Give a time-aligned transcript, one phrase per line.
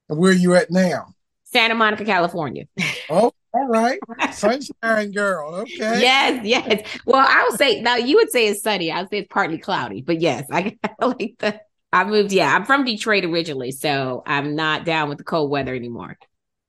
[0.08, 1.08] And where are you at now?
[1.44, 2.64] Santa Monica, California.
[3.10, 3.98] Oh, all right.
[4.32, 5.56] Sunshine girl.
[5.56, 6.00] Okay.
[6.00, 6.88] Yes, yes.
[7.04, 8.90] Well, I would say now you would say it's sunny.
[8.90, 11.60] I would say it's partly cloudy, but yes, I like the
[11.94, 12.52] I moved, yeah.
[12.52, 16.18] I'm from Detroit originally, so I'm not down with the cold weather anymore.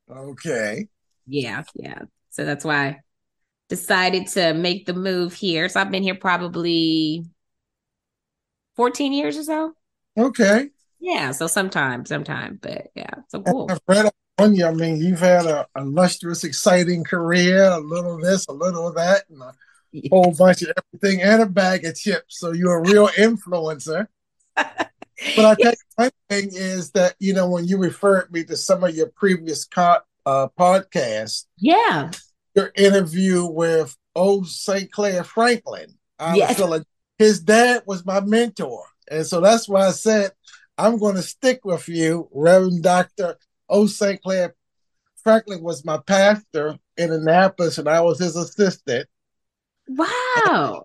[0.07, 0.87] Okay.
[1.25, 2.03] Yeah, yeah.
[2.29, 2.99] So that's why I
[3.67, 5.67] decided to make the move here.
[5.67, 7.25] So I've been here probably
[8.75, 9.73] 14 years or so.
[10.15, 10.69] Okay.
[10.99, 13.67] Yeah, so sometime, sometime, but yeah, so cool.
[13.71, 14.67] I've read on you.
[14.67, 18.95] I mean, you've had a illustrious, exciting career, a little of this, a little of
[18.95, 19.53] that, and a
[19.91, 20.09] yeah.
[20.11, 22.39] whole bunch of everything, and a bag of chips.
[22.39, 24.07] So you're a real influencer.
[25.35, 28.83] But I think one thing is that you know when you referred me to some
[28.83, 32.11] of your previous co- uh, podcasts, yeah,
[32.55, 34.43] your interview with O.
[34.43, 34.91] St.
[34.91, 36.49] Clair Franklin, I yes.
[36.49, 36.85] was feeling
[37.17, 40.31] his dad was my mentor, and so that's why I said
[40.77, 43.37] I'm going to stick with you, Reverend Doctor
[43.69, 43.87] O.
[43.87, 44.21] St.
[44.21, 44.55] Clair
[45.23, 49.07] Franklin was my pastor in Annapolis, and I was his assistant.
[49.87, 50.05] Wow.
[50.45, 50.83] And,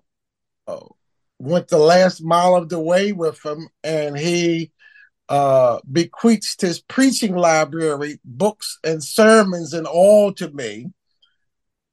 [0.67, 0.95] oh,
[1.41, 4.71] went the last mile of the way with him, and he
[5.29, 10.87] uh, bequeathed his preaching library, books and sermons, and all to me.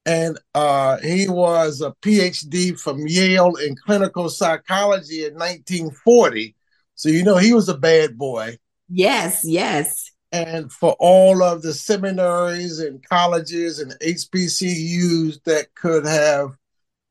[0.05, 6.57] And uh, he was a PhD from Yale in clinical psychology in 1940.
[6.95, 8.59] So, you know, he was a bad boy.
[8.89, 10.11] Yes, yes.
[10.33, 16.57] And for all of the seminaries and colleges and HBCUs that could have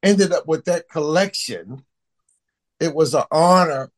[0.04, 1.84] ended up with that collection,
[2.80, 3.92] it was an honor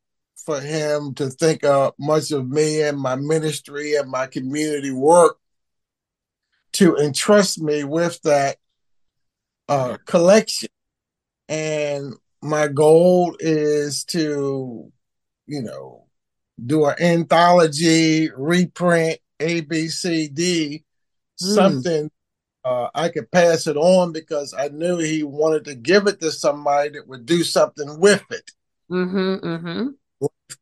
[0.45, 5.37] for him to think of much of me and my ministry and my community work
[6.73, 8.57] to entrust me with that
[9.67, 10.69] uh, collection.
[11.47, 14.91] And my goal is to,
[15.45, 16.05] you know,
[16.63, 20.83] do an anthology, reprint, ABCD, mm.
[21.37, 22.09] something
[22.65, 26.31] uh, I could pass it on because I knew he wanted to give it to
[26.31, 28.51] somebody that would do something with it.
[28.91, 29.87] Mm-hmm, mm-hmm.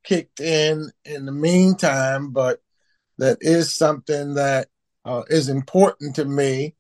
[0.03, 2.61] Kicked in in the meantime, but
[3.17, 4.67] that is something that
[5.05, 6.75] uh, is important to me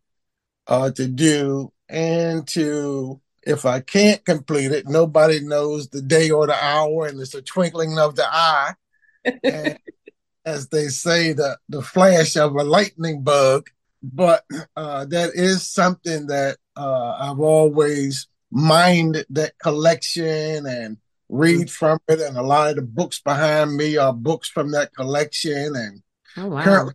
[0.67, 6.47] uh, to do and to if I can't complete it, nobody knows the day or
[6.47, 8.73] the hour, and it's a twinkling of the eye.
[9.43, 9.79] and,
[10.45, 13.69] as they say, the the flash of a lightning bug.
[14.03, 14.43] But
[14.75, 20.97] uh, that is something that uh, I've always minded that collection and
[21.29, 24.93] read from it, and a lot of the books behind me are books from that
[24.93, 25.75] collection.
[25.75, 26.03] And
[26.37, 26.63] oh, wow.
[26.63, 26.93] currently,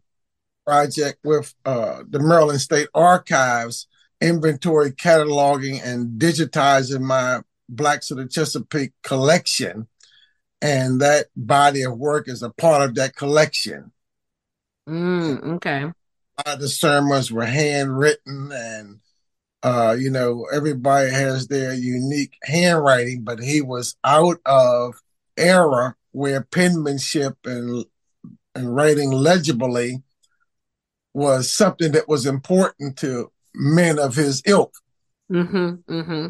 [0.67, 3.87] project with uh, the Maryland State Archives,
[4.21, 9.89] inventory cataloging and digitizing my Blacks of the Chesapeake collection,
[10.61, 13.93] and that body of work is a part of that collection.
[14.89, 15.91] Mm, okay.
[16.59, 19.01] the sermons were handwritten and
[19.63, 24.95] uh, you know, everybody has their unique handwriting, but he was out of
[25.37, 27.85] era where penmanship and
[28.55, 30.03] and writing legibly
[31.15, 34.75] was something that was important to men of his ilk.
[35.31, 36.27] Mm-hmm, mm-hmm.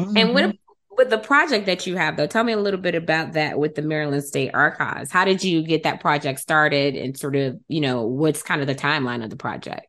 [0.00, 0.16] Mm-hmm.
[0.16, 0.56] And what
[0.98, 3.74] with the project that you have though, tell me a little bit about that with
[3.74, 5.12] the Maryland State Archives.
[5.12, 8.66] How did you get that project started and sort of, you know, what's kind of
[8.66, 9.86] the timeline of the project?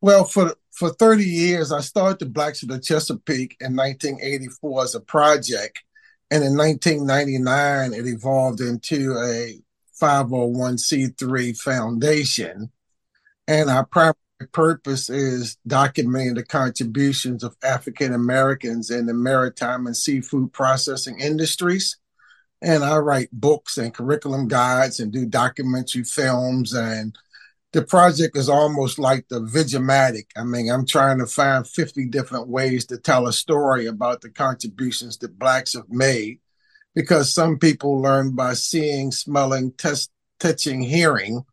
[0.00, 4.94] Well, for for 30 years, I started the Blacks of the Chesapeake in 1984 as
[4.94, 5.82] a project.
[6.30, 9.60] And in 1999, it evolved into a
[10.00, 12.70] 501c3 foundation.
[13.46, 14.14] And our primary
[14.52, 21.98] purpose is documenting the contributions of African Americans in the maritime and seafood processing industries.
[22.62, 26.72] And I write books and curriculum guides and do documentary films.
[26.72, 27.14] And
[27.72, 30.26] the project is almost like the Vigilmatic.
[30.36, 34.30] I mean, I'm trying to find 50 different ways to tell a story about the
[34.30, 36.40] contributions that Blacks have made
[36.94, 41.44] because some people learn by seeing, smelling, test, touching, hearing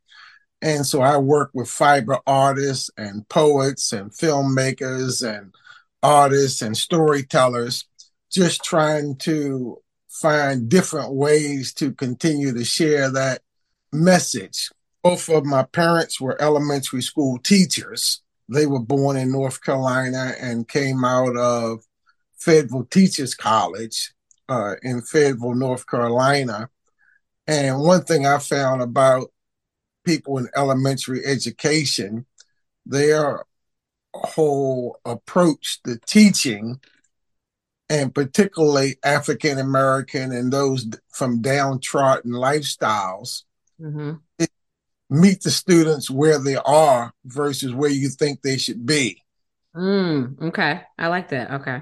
[0.61, 5.53] and so I work with fiber artists and poets and filmmakers and
[6.01, 7.85] artists and storytellers,
[8.31, 13.41] just trying to find different ways to continue to share that
[13.93, 14.69] message.
[15.07, 18.21] Both of my parents were elementary school teachers.
[18.49, 21.85] They were born in North Carolina and came out of
[22.37, 24.11] Fayetteville Teachers College
[24.49, 26.69] uh, in Fayetteville, North Carolina.
[27.47, 29.31] And one thing I found about
[30.03, 32.25] people in elementary education,
[32.85, 33.45] their
[34.13, 36.81] whole approach to teaching,
[37.89, 43.43] and particularly African American and those from downtrodden lifestyles,
[43.79, 44.15] mm-hmm.
[45.09, 49.23] Meet the students where they are versus where you think they should be.
[49.75, 51.51] Mm, okay, I like that.
[51.51, 51.81] Okay.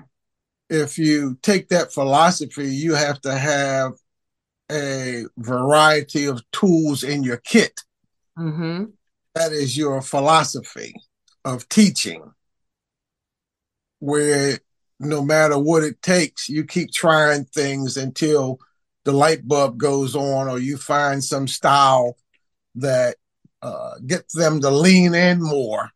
[0.70, 3.94] If you take that philosophy, you have to have
[4.72, 7.80] a variety of tools in your kit
[8.38, 8.86] Mm-hmm.
[9.34, 10.96] That is your philosophy
[11.44, 12.32] of teaching,
[14.00, 14.60] where
[15.00, 18.60] no matter what it takes, you keep trying things until
[19.04, 22.18] the light bulb goes on or you find some style
[22.76, 23.16] that
[23.62, 25.90] uh, gets them to lean in more.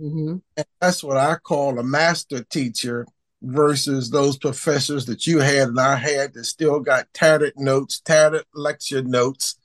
[0.00, 0.36] Mm-hmm.
[0.56, 3.06] And that's what I call a master teacher
[3.42, 8.44] versus those professors that you had and I had that still got tattered notes, tattered
[8.54, 9.58] lecture notes,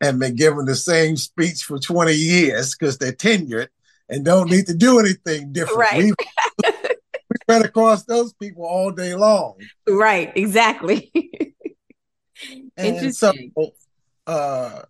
[0.00, 3.68] and been given the same speech for 20 years because they're tenured
[4.08, 5.78] and don't need to do anything different.
[5.78, 6.04] Right.
[6.04, 6.12] We,
[6.64, 9.56] we spread across those people all day long.
[9.88, 11.12] Right, exactly.
[12.76, 13.52] Interesting.
[13.56, 13.72] So,
[14.26, 14.82] uh,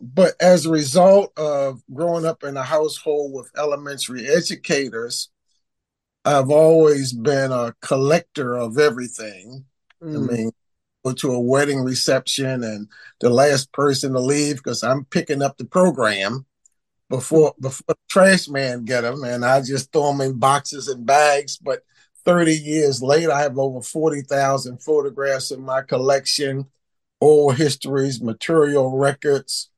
[0.00, 5.28] but as a result of growing up in a household with elementary educators,
[6.24, 9.64] I've always been a collector of everything.
[10.02, 10.16] Mm.
[10.16, 10.50] I mean,
[11.04, 12.88] go to a wedding reception and
[13.20, 16.46] the last person to leave because I'm picking up the program
[17.08, 21.06] before before the trash man get them, and I just throw them in boxes and
[21.06, 21.56] bags.
[21.56, 21.82] But
[22.24, 26.66] 30 years later, I have over 40,000 photographs in my collection,
[27.20, 29.70] oral histories, material records,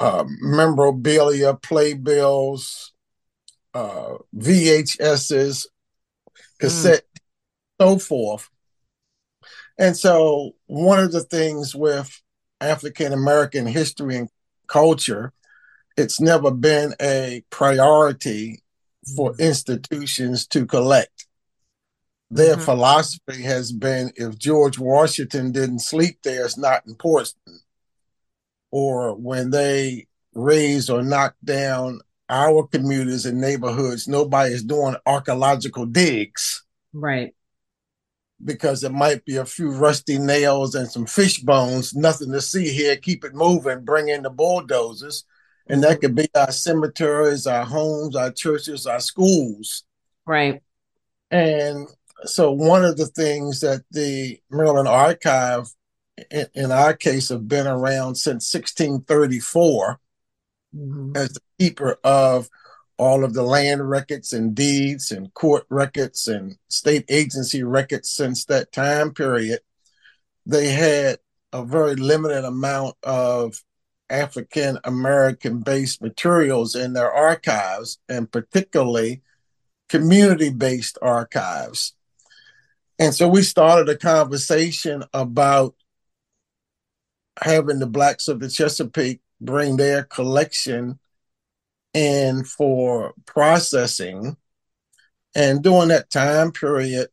[0.00, 2.92] uh, memorabilia, playbills,
[3.74, 5.66] uh, VHSs,
[6.58, 7.04] cassette,
[7.80, 7.84] mm.
[7.84, 8.48] so forth.
[9.78, 12.20] And so, one of the things with
[12.60, 14.28] African American history and
[14.66, 15.32] culture,
[15.96, 18.62] it's never been a priority
[19.16, 19.42] for mm-hmm.
[19.42, 21.26] institutions to collect.
[22.30, 22.64] Their mm-hmm.
[22.64, 27.34] philosophy has been if George Washington didn't sleep there, it's not important.
[28.70, 35.86] Or when they raised or knocked down our communities and neighborhoods, nobody is doing archaeological
[35.86, 36.64] digs.
[36.92, 37.34] Right
[38.44, 42.68] because it might be a few rusty nails and some fish bones, nothing to see
[42.68, 42.96] here.
[42.96, 45.24] Keep it moving, bring in the bulldozers.
[45.66, 49.84] And that could be our cemeteries, our homes, our churches, our schools.
[50.24, 50.62] Right.
[51.30, 51.88] And
[52.24, 55.68] so, one of the things that the Maryland Archive,
[56.30, 60.00] in, in our case, have been around since 1634
[60.74, 61.16] mm-hmm.
[61.16, 62.48] as the keeper of
[62.98, 68.44] all of the land records and deeds and court records and state agency records since
[68.46, 69.60] that time period,
[70.44, 71.18] they had
[71.52, 73.62] a very limited amount of
[74.10, 79.22] African American based materials in their archives, and particularly
[79.88, 81.94] community based archives.
[82.98, 85.74] And so we started a conversation about
[87.42, 90.98] having the Blacks of the Chesapeake bring their collection
[91.94, 94.36] and for processing.
[95.34, 97.08] And during that time period,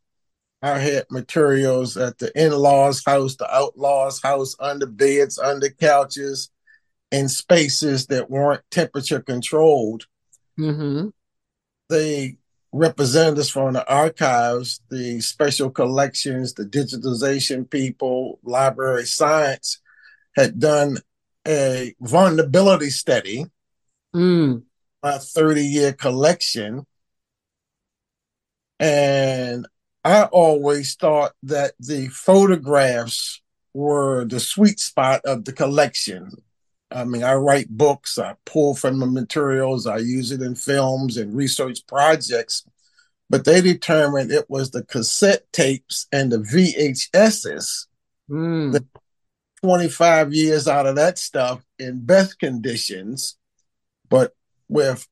[0.61, 6.49] I had materials at the in law's house, the outlaw's house, under beds, under couches,
[7.11, 10.07] in spaces that weren't temperature controlled.
[10.59, 11.09] Mm-hmm.
[11.89, 12.37] The
[12.71, 19.79] representatives from the archives, the special collections, the digitization people, library science
[20.35, 20.97] had done
[21.47, 23.45] a vulnerability study
[24.15, 24.63] mm.
[25.03, 26.85] my 30 year collection.
[28.79, 29.67] And
[30.03, 33.41] I always thought that the photographs
[33.73, 36.31] were the sweet spot of the collection.
[36.91, 41.17] I mean, I write books, I pull from the materials, I use it in films
[41.17, 42.65] and research projects.
[43.29, 47.87] But they determined it was the cassette tapes and the VHSs
[48.29, 48.71] mm.
[48.71, 48.85] that
[49.65, 53.35] 25 years out of that stuff in best conditions,
[54.09, 54.31] but
[54.69, 55.07] with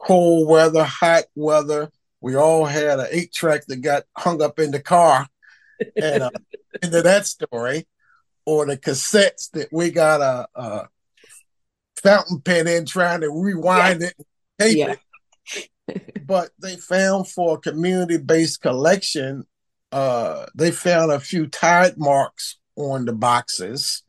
[0.00, 1.88] cold weather, hot weather.
[2.20, 5.28] We all had an eight track that got hung up in the car.
[6.00, 6.30] And uh,
[6.80, 7.88] into that story,
[8.46, 10.88] or the cassettes that we got a, a
[12.00, 14.10] fountain pen in trying to rewind yeah.
[14.60, 14.94] it yeah.
[15.88, 16.24] it.
[16.24, 19.44] but they found for a community based collection,
[19.90, 24.02] uh, they found a few tide marks on the boxes,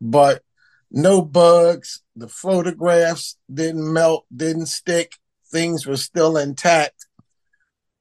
[0.00, 0.42] but
[0.90, 2.02] no bugs.
[2.16, 5.12] The photographs didn't melt, didn't stick.
[5.50, 7.06] Things were still intact.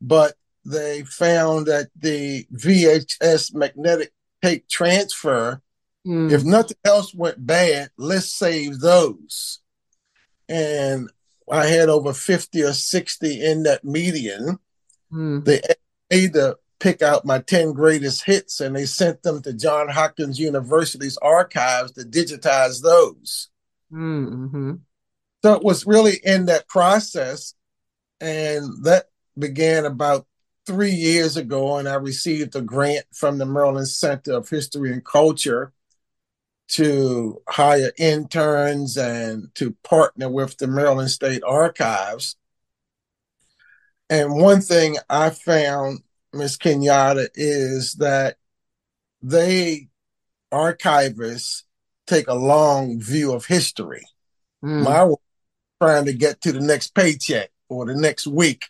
[0.02, 4.12] But they found that the VHS magnetic
[4.44, 5.62] tape transfer,
[6.06, 6.32] mm.
[6.32, 9.60] if nothing else went bad, let's save those.
[10.50, 11.10] And
[11.50, 14.60] I had over 50 or 60 in that median.
[15.12, 15.46] Mm.
[15.46, 15.62] They
[16.12, 20.40] made the pick out my 10 greatest hits and they sent them to John Hopkins
[20.40, 23.50] University's archives to digitize those.
[23.92, 24.74] Mm-hmm.
[25.44, 27.54] So it was really in that process.
[28.20, 29.06] And that
[29.38, 30.26] began about
[30.66, 31.78] three years ago.
[31.78, 35.74] And I received a grant from the Maryland Center of History and Culture
[36.70, 42.36] to hire interns and to partner with the Maryland State Archives.
[44.10, 46.02] And one thing I found
[46.34, 48.38] Miss Kenyatta, is that
[49.22, 49.90] they
[50.52, 51.64] archivists
[52.06, 54.06] take a long view of history.
[54.64, 54.84] Mm.
[54.84, 55.14] My
[55.82, 58.66] trying to get to the next paycheck or the next week.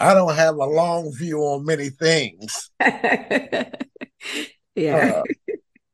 [0.00, 2.70] I don't have a long view on many things.
[2.80, 3.72] yeah.
[4.76, 5.22] Uh,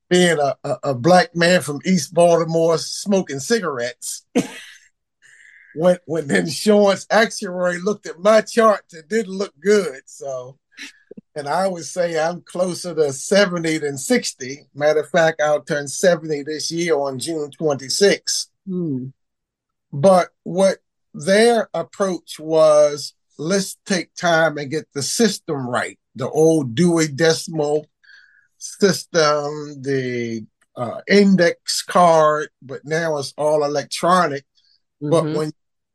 [0.09, 4.27] being a, a, a, black man from East Baltimore smoking cigarettes.
[5.75, 10.01] when when the insurance actuary looked at my chart, it didn't look good.
[10.07, 10.59] So
[11.37, 14.67] and I would say I'm closer to 70 than 60.
[14.75, 18.51] Matter of fact, I'll turn 70 this year on June 26.
[18.67, 19.07] Hmm.
[19.93, 20.79] But what
[21.15, 25.99] their approach was let's take time and get the system right.
[26.15, 27.87] The old Dewey Decimal
[28.59, 30.47] system, the
[30.77, 34.45] uh, index card, but now it's all electronic.
[35.03, 35.11] Mm-hmm.
[35.11, 35.53] But when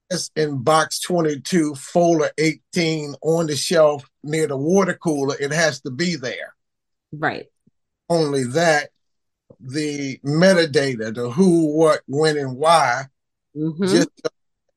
[0.09, 5.81] it's in box 22, folder 18 on the shelf near the water cooler, it has
[5.81, 6.55] to be there.
[7.11, 7.47] Right.
[8.09, 8.89] Only that,
[9.59, 13.05] the metadata, the who, what, when, and why,
[13.55, 13.85] mm-hmm.
[13.85, 14.09] just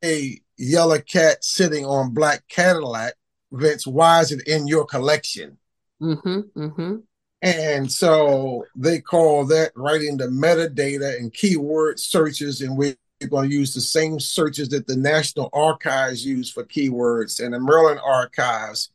[0.05, 3.15] a yellow cat sitting on black Cadillac,
[3.53, 5.59] Vince, why is it in your collection?
[6.01, 6.97] Mm-hmm, mm-hmm.
[7.41, 13.49] And so they call that writing the metadata and keyword searches in which you're going
[13.49, 18.01] to use the same searches that the National Archives use for keywords and the Maryland
[18.05, 18.91] Archives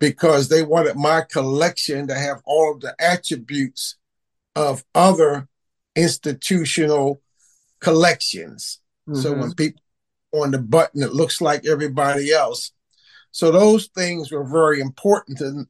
[0.00, 3.96] because they wanted my collection to have all of the attributes
[4.56, 5.48] of other
[5.94, 7.22] institutional
[7.80, 8.80] collections.
[9.08, 9.20] Mm-hmm.
[9.20, 9.80] So when people
[10.32, 12.72] on the button, it looks like everybody else.
[13.30, 15.66] So those things were very important to,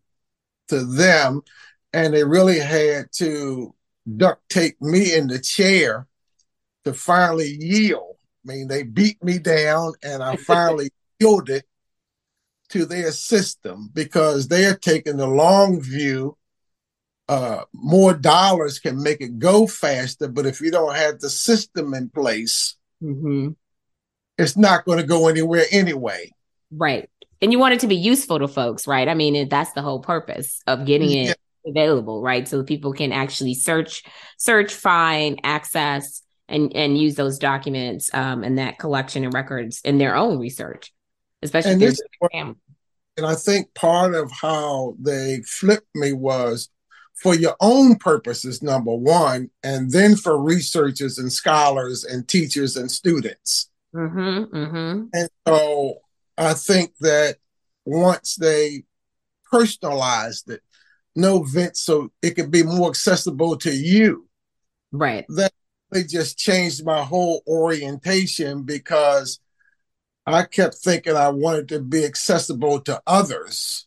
[0.68, 1.42] to them.
[1.92, 3.74] And they really had to
[4.16, 6.06] duct tape me in the chair
[6.84, 8.16] to finally yield.
[8.44, 11.64] I mean, they beat me down and I finally yielded
[12.70, 16.36] to their system because they're taking the long view.
[17.26, 21.94] Uh, more dollars can make it go faster, but if you don't have the system
[21.94, 23.48] in place, mm-hmm.
[24.36, 26.30] it's not going to go anywhere anyway.
[26.70, 27.08] Right.
[27.40, 29.08] And you want it to be useful to folks, right?
[29.08, 31.70] I mean, that's the whole purpose of getting it yeah.
[31.70, 32.46] available, right?
[32.46, 34.02] So people can actually search,
[34.38, 39.98] search, find, access, and and use those documents um, and that collection and records in
[39.98, 40.92] their own research,
[41.42, 42.00] especially and, this,
[43.16, 46.68] and I think part of how they flipped me was
[47.14, 52.90] for your own purposes, number one, and then for researchers and scholars and teachers and
[52.90, 53.70] students.
[53.94, 55.06] Mm-hmm, mm-hmm.
[55.12, 56.00] And so
[56.36, 57.36] I think that
[57.84, 58.84] once they
[59.50, 60.60] personalized it,
[61.14, 64.26] no Vince, so it could be more accessible to you.
[64.90, 65.24] Right.
[65.28, 65.52] That
[66.02, 69.38] just changed my whole orientation because
[70.26, 73.86] I kept thinking I wanted to be accessible to others.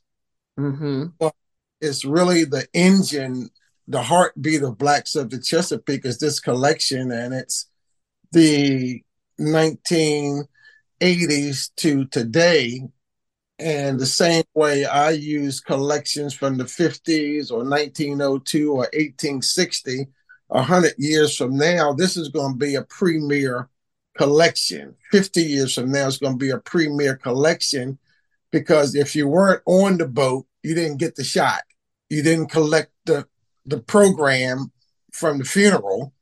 [0.57, 1.07] Mm-hmm.
[1.19, 1.35] But
[1.81, 3.49] it's really the engine,
[3.87, 7.67] the heartbeat of Blacks of the Chesapeake is this collection, and it's
[8.31, 9.03] the
[9.39, 10.45] 1980s
[11.77, 12.81] to today.
[13.59, 20.07] And the same way I use collections from the 50s or 1902 or 1860
[20.47, 23.69] 100 years from now, this is going to be a premier
[24.17, 24.95] collection.
[25.11, 27.97] 50 years from now, it's going to be a premier collection
[28.51, 31.61] because if you weren't on the boat, you didn't get the shot.
[32.09, 33.27] You didn't collect the,
[33.65, 34.71] the program
[35.11, 36.13] from the funeral.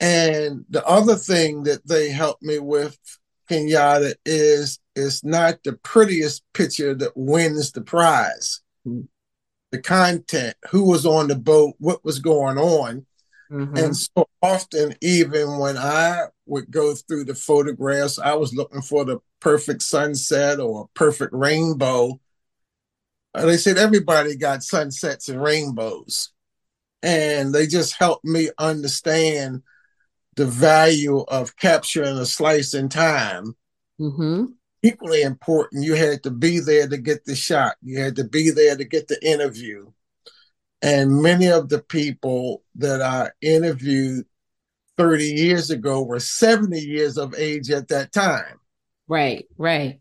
[0.00, 2.96] And the other thing that they helped me with,
[3.50, 8.60] Kenyatta, is it's not the prettiest picture that wins the prize.
[8.86, 9.06] Mm-hmm.
[9.70, 13.04] The content, who was on the boat, what was going on.
[13.50, 13.76] Mm-hmm.
[13.76, 19.04] And so often, even when I would go through the photographs, I was looking for
[19.04, 22.20] the perfect sunset or a perfect rainbow.
[23.34, 26.32] And they said everybody got sunsets and rainbows.
[27.02, 29.62] And they just helped me understand
[30.36, 33.54] the value of capturing a slice in time.
[34.00, 34.46] Mm-hmm.
[34.82, 37.76] Equally important, you had to be there to get the shot.
[37.82, 39.90] You had to be there to get the interview.
[40.80, 44.26] And many of the people that I interviewed
[44.96, 48.60] 30 years ago were 70 years of age at that time.
[49.08, 50.00] Right, right.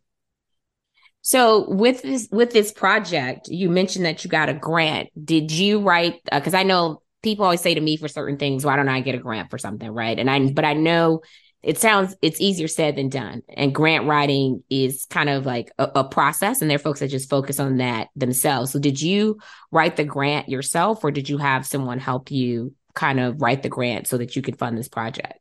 [1.22, 5.10] So with this with this project, you mentioned that you got a grant.
[5.22, 8.64] Did you write because uh, I know people always say to me for certain things,
[8.64, 10.18] why don't I get a grant for something, right?
[10.18, 11.22] And I but I know
[11.64, 13.42] it sounds it's easier said than done.
[13.50, 17.10] And grant writing is kind of like a, a, process, and there are folks that
[17.10, 18.72] just focus on that themselves.
[18.72, 19.40] So, did you
[19.72, 23.70] write the grant yourself, or did you have someone help you kind of write the
[23.70, 25.40] grant so that you could fund this project?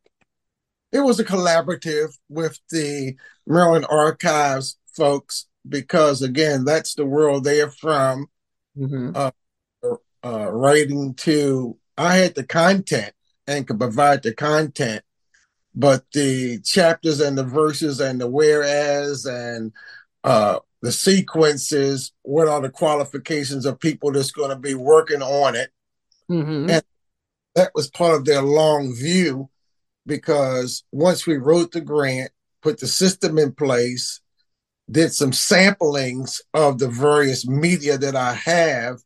[0.93, 7.71] It was a collaborative with the Maryland Archives folks because, again, that's the world they're
[7.71, 8.27] from.
[8.79, 9.13] Mm-hmm.
[9.15, 9.31] Uh,
[10.25, 13.13] uh, writing to, I had the content
[13.47, 15.03] and could provide the content
[15.77, 19.73] but the chapters and the verses and the whereas and
[20.25, 25.55] uh, the sequences, what are the qualifications of people that's going to be working on
[25.55, 25.71] it?
[26.31, 26.71] Mm-hmm.
[26.71, 26.83] And
[27.55, 29.51] that was part of their long view
[30.07, 32.31] because once we wrote the grant,
[32.63, 34.21] put the system in place,
[34.91, 39.01] did some samplings of the various media that I have,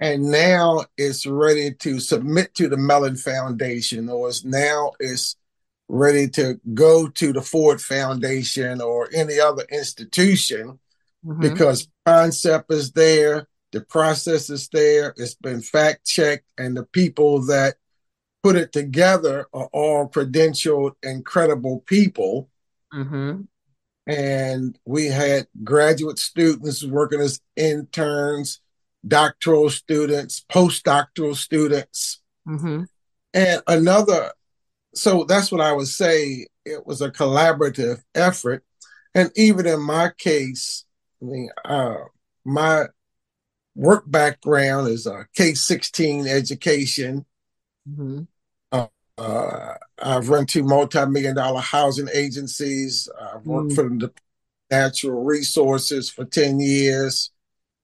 [0.00, 5.36] and now it's ready to submit to the Mellon Foundation, or it's now it's
[5.88, 10.78] ready to go to the Ford Foundation or any other institution
[11.24, 11.40] mm-hmm.
[11.40, 17.42] because concept is there, the process is there, it's been fact checked, and the people
[17.46, 17.76] that
[18.42, 22.48] put it together are all credentialed and credible people.
[22.94, 23.42] Mm-hmm.
[24.06, 28.60] And we had graduate students working as interns,
[29.06, 32.20] doctoral students, postdoctoral students.
[32.46, 32.84] Mm-hmm.
[33.34, 34.32] And another
[34.98, 36.46] so that's what I would say.
[36.64, 38.64] It was a collaborative effort,
[39.14, 40.84] and even in my case,
[41.22, 41.96] I mean, uh,
[42.44, 42.86] my
[43.74, 47.24] work background is a K sixteen education.
[47.88, 48.22] Mm-hmm.
[48.70, 53.08] Uh, uh, I've run two multi-million dollar housing agencies.
[53.20, 53.74] I've worked mm-hmm.
[53.74, 54.12] for the
[54.70, 57.30] natural resources for 10 years.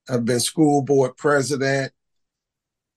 [0.09, 1.93] I've been school board president.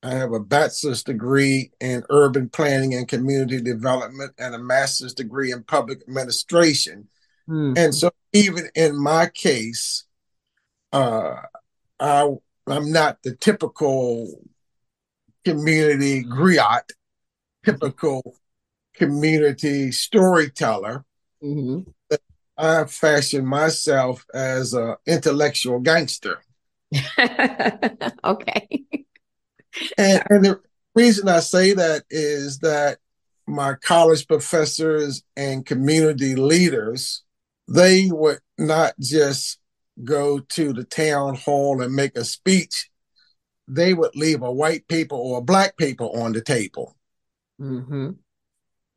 [0.04, 5.52] I have a bachelor's degree in urban planning and community development and a master's degree
[5.52, 7.08] in public administration.
[7.50, 7.78] Mm.
[7.78, 10.06] And so, even in my case,
[10.94, 11.36] uh,
[12.00, 12.32] I,
[12.68, 14.40] I'm not the typical
[15.44, 16.90] community griot,
[17.66, 18.36] typical
[18.94, 21.06] community storyteller.
[21.44, 21.90] Mm-hmm.
[22.60, 26.42] I fashion myself as an intellectual gangster.
[28.24, 28.68] okay
[29.98, 30.60] and, and the
[30.96, 33.00] reason I say that is that
[33.48, 37.24] my college professors and community leaders,
[37.68, 39.60] they would not just
[40.04, 42.90] go to the town hall and make a speech.
[43.68, 46.96] They would leave a white paper or a black paper on the table.
[47.60, 48.12] Mm-hmm.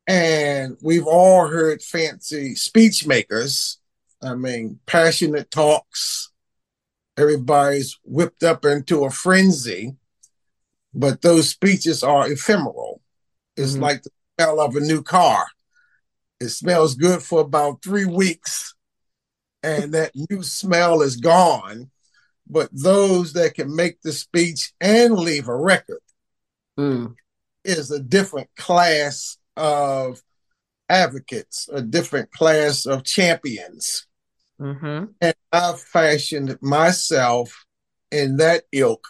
[0.07, 3.79] And we've all heard fancy speech makers.
[4.21, 6.31] I mean, passionate talks.
[7.17, 9.95] Everybody's whipped up into a frenzy
[10.93, 13.01] but those speeches are ephemeral.
[13.55, 13.83] It's mm-hmm.
[13.83, 15.45] like the smell of a new car.
[16.39, 18.73] It smells good for about three weeks,
[19.63, 21.91] and that new smell is gone.
[22.47, 26.01] But those that can make the speech and leave a record
[26.77, 27.15] mm.
[27.63, 30.21] is a different class of
[30.89, 34.07] advocates, a different class of champions.
[34.59, 35.05] Mm-hmm.
[35.21, 37.65] And I've fashioned myself
[38.11, 39.07] in that ilk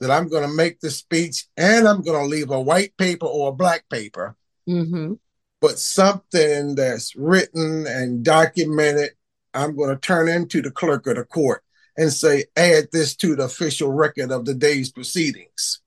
[0.00, 3.26] that I'm going to make the speech and I'm going to leave a white paper
[3.26, 4.36] or a black paper,
[4.68, 5.14] mm-hmm.
[5.60, 9.10] but something that's written and documented,
[9.54, 11.62] I'm going to turn into the clerk of the court
[11.96, 15.80] and say, add this to the official record of the day's proceedings.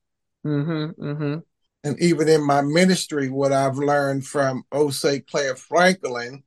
[0.44, 1.38] Mm-hmm, mm-hmm.
[1.84, 4.90] and even in my ministry, what I've learned from O.
[4.90, 5.26] St.
[5.28, 6.42] Clair Franklin,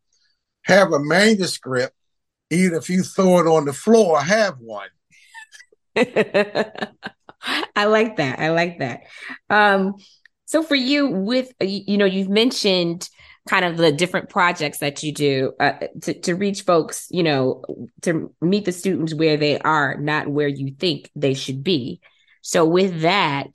[0.64, 1.96] have a manuscript.
[2.50, 4.90] Even if you throw it on the floor, have one.
[7.76, 8.40] I like that.
[8.40, 9.02] I like that.
[9.50, 9.96] Um,
[10.46, 13.10] so for you, with you know, you've mentioned
[13.48, 17.64] kind of the different projects that you do uh, to to reach folks, you know,
[18.02, 22.00] to meet the students where they are, not where you think they should be.
[22.42, 23.48] So with that,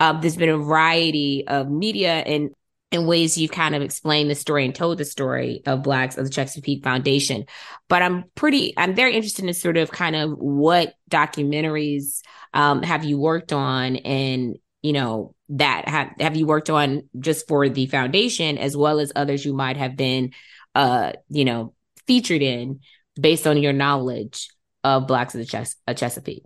[0.00, 2.50] um, there's been a variety of media and
[2.90, 6.24] and ways you've kind of explained the story and told the story of Blacks of
[6.24, 7.44] the Chesapeake Foundation.
[7.88, 12.22] But I'm pretty, I'm very interested in sort of kind of what documentaries
[12.54, 17.48] um, have you worked on and, you know, that have, have you worked on just
[17.48, 20.32] for the foundation as well as others you might have been,
[20.74, 21.74] uh, you know,
[22.06, 22.80] featured in
[23.18, 24.48] based on your knowledge
[24.84, 26.44] of Blacks of the Ches- Chesapeake?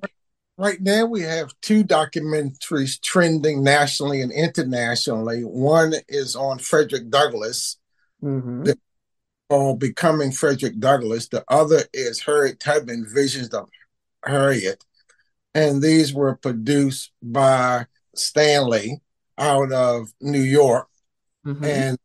[0.58, 5.40] Right now, we have two documentaries trending nationally and internationally.
[5.42, 7.78] One is on Frederick Douglass,
[8.22, 8.70] mm-hmm.
[9.48, 11.28] called Becoming Frederick Douglass.
[11.28, 13.68] The other is Harriet Tubman, Visions of
[14.24, 14.84] Harriet.
[15.54, 19.02] And these were produced by Stanley
[19.38, 20.88] out of New York
[21.46, 21.64] mm-hmm.
[21.64, 21.98] and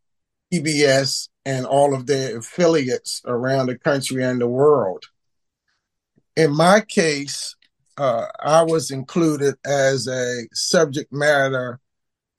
[0.53, 5.05] PBS and all of their affiliates around the country and the world.
[6.35, 7.55] In my case,
[7.97, 11.79] uh, I was included as a subject matter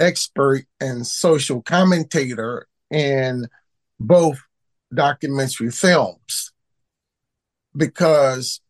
[0.00, 3.48] expert and social commentator in
[3.98, 4.40] both
[4.94, 6.52] documentary films
[7.76, 8.60] because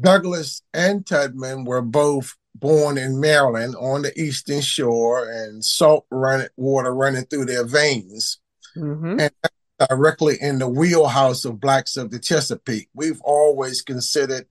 [0.00, 6.48] Douglass and Tubman were both born in Maryland on the Eastern Shore and salt running
[6.56, 8.38] water running through their veins.
[8.76, 9.20] Mm-hmm.
[9.20, 9.32] And
[9.88, 12.88] directly in the wheelhouse of blacks of the Chesapeake.
[12.94, 14.46] We've always considered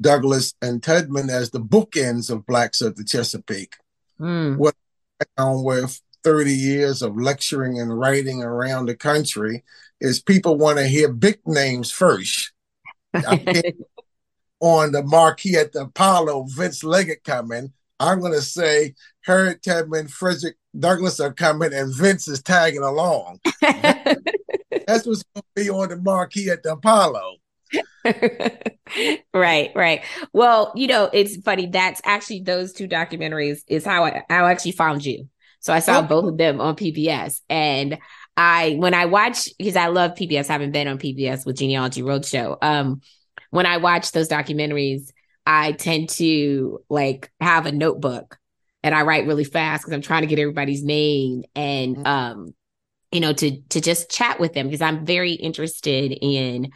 [0.00, 3.74] Douglass and Tubman as the bookends of blacks of the Chesapeake.
[4.20, 4.56] Mm.
[4.56, 4.74] What
[5.20, 9.64] I found with 30 years of lecturing and writing around the country
[10.00, 12.52] is people want to hear big names first.
[14.60, 17.72] on the marquee at the Apollo, Vince Leggett coming.
[18.00, 18.94] I'm going to say
[19.24, 23.40] Harriet Tubman, Frederick Douglass are coming, and Vince is tagging along.
[23.60, 27.36] That's what's going to be on the marquee at the Apollo.
[29.34, 30.02] right, right.
[30.32, 31.66] Well, you know, it's funny.
[31.66, 35.28] That's actually those two documentaries is how I how I actually found you.
[35.60, 36.02] So I saw oh.
[36.02, 37.98] both of them on PBS, and
[38.36, 42.56] I when I watch because I love PBS, haven't been on PBS with Genealogy Roadshow.
[42.62, 43.02] Um,
[43.50, 45.10] when I watch those documentaries,
[45.46, 48.38] I tend to like have a notebook
[48.82, 52.06] and I write really fast because I'm trying to get everybody's name and mm-hmm.
[52.06, 52.54] um,
[53.10, 56.70] you know, to to just chat with them because I'm very interested in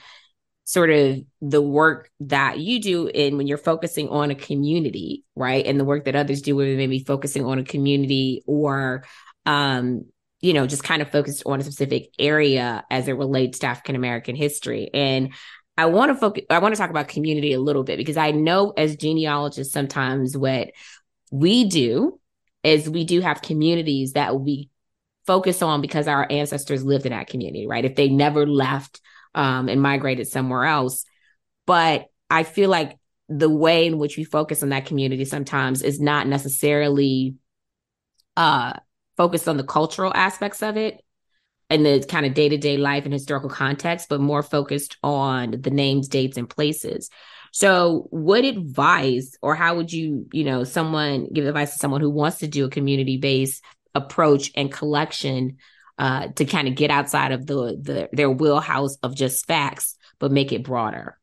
[0.64, 5.66] sort of the work that you do in when you're focusing on a community, right?
[5.66, 9.04] And the work that others do, whether maybe focusing on a community or
[9.44, 10.04] um,
[10.40, 13.94] you know, just kind of focused on a specific area as it relates to African
[13.94, 14.90] American history.
[14.92, 15.32] And
[15.76, 18.30] I want to focus I want to talk about community a little bit because I
[18.30, 20.70] know as genealogists sometimes what
[21.30, 22.20] we do
[22.62, 24.68] is we do have communities that we
[25.26, 27.84] focus on because our ancestors lived in that community, right?
[27.84, 29.00] If they never left
[29.34, 31.04] um, and migrated somewhere else.
[31.66, 36.00] But I feel like the way in which we focus on that community sometimes is
[36.00, 37.36] not necessarily
[38.36, 38.74] uh,
[39.16, 41.00] focused on the cultural aspects of it
[41.72, 46.06] and the kind of day-to-day life and historical context, but more focused on the names,
[46.06, 47.08] dates, and places.
[47.50, 52.10] So, what advice or how would you, you know, someone give advice to someone who
[52.10, 55.56] wants to do a community-based approach and collection
[55.98, 60.30] uh, to kind of get outside of the, the their wheelhouse of just facts, but
[60.30, 61.18] make it broader?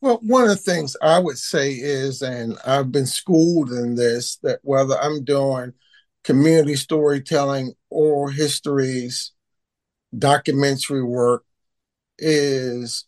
[0.00, 4.36] Well, one of the things I would say is, and I've been schooled in this,
[4.42, 5.74] that whether I'm doing
[6.24, 9.32] community storytelling, oral histories,
[10.16, 11.44] documentary work,
[12.18, 13.04] is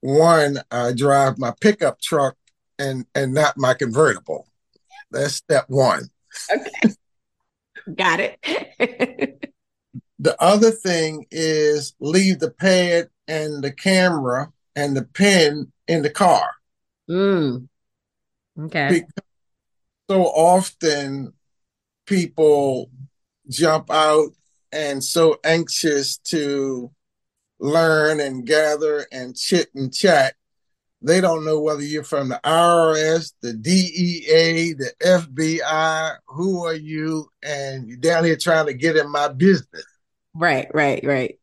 [0.00, 2.36] one, I drive my pickup truck
[2.78, 4.48] and and not my convertible.
[5.10, 6.10] That's step one.
[6.52, 6.94] Okay.
[7.94, 9.40] Got it.
[10.24, 16.08] The other thing is leave the pad and the camera and the pen in the
[16.08, 16.50] car.
[17.10, 17.68] Mm.
[18.58, 18.88] Okay.
[18.88, 19.24] Because
[20.08, 21.34] so often
[22.06, 22.90] people
[23.48, 24.30] jump out
[24.72, 26.90] and so anxious to
[27.60, 30.34] learn and gather and chit and chat.
[31.00, 37.28] They don't know whether you're from the IRS, the DEA, the FBI, who are you?
[37.42, 39.84] And you're down here trying to get in my business.
[40.34, 41.38] Right, right, right.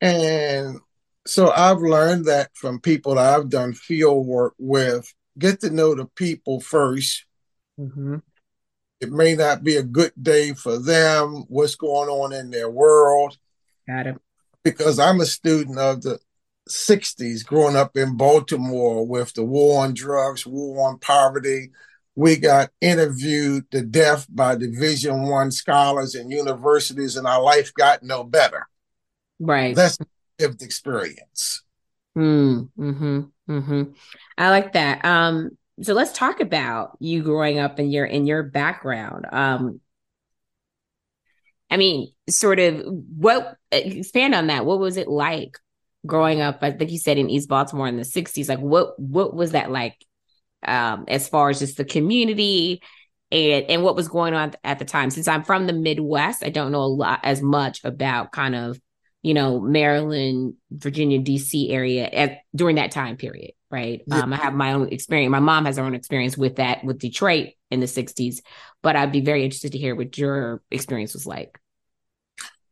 [0.00, 0.78] And
[1.26, 5.12] so I've learned that from people that I've done field work with.
[5.38, 7.20] Get to know the people 1st
[7.80, 8.16] mm-hmm.
[9.02, 13.36] It may not be a good day for them, what's going on in their world.
[13.88, 14.16] Got it.
[14.62, 16.20] Because I'm a student of the
[16.68, 21.72] 60s growing up in Baltimore with the war on drugs, war on poverty.
[22.14, 28.04] We got interviewed to death by Division One scholars and universities, and our life got
[28.04, 28.68] no better.
[29.40, 29.74] Right.
[29.74, 29.98] That's
[30.38, 31.64] lived experience.
[32.16, 33.82] Mm, hmm hmm
[34.38, 35.04] I like that.
[35.04, 39.26] Um, so let's talk about you growing up in your in your background.
[39.32, 39.80] Um,
[41.70, 42.84] I mean, sort of
[43.16, 44.66] what expand on that.
[44.66, 45.56] What was it like
[46.04, 46.58] growing up?
[46.60, 48.48] I think you said in East Baltimore in the '60s.
[48.48, 49.96] Like, what what was that like?
[50.64, 52.82] Um, as far as just the community
[53.32, 55.08] and and what was going on at the time.
[55.10, 58.78] Since I'm from the Midwest, I don't know a lot as much about kind of
[59.22, 61.70] you know Maryland, Virginia, D.C.
[61.70, 64.02] area at during that time period right?
[64.06, 64.20] Yeah.
[64.20, 65.30] Um, I have my own experience.
[65.30, 68.40] My mom has her own experience with that with Detroit in the 60s,
[68.82, 71.58] but I'd be very interested to hear what your experience was like.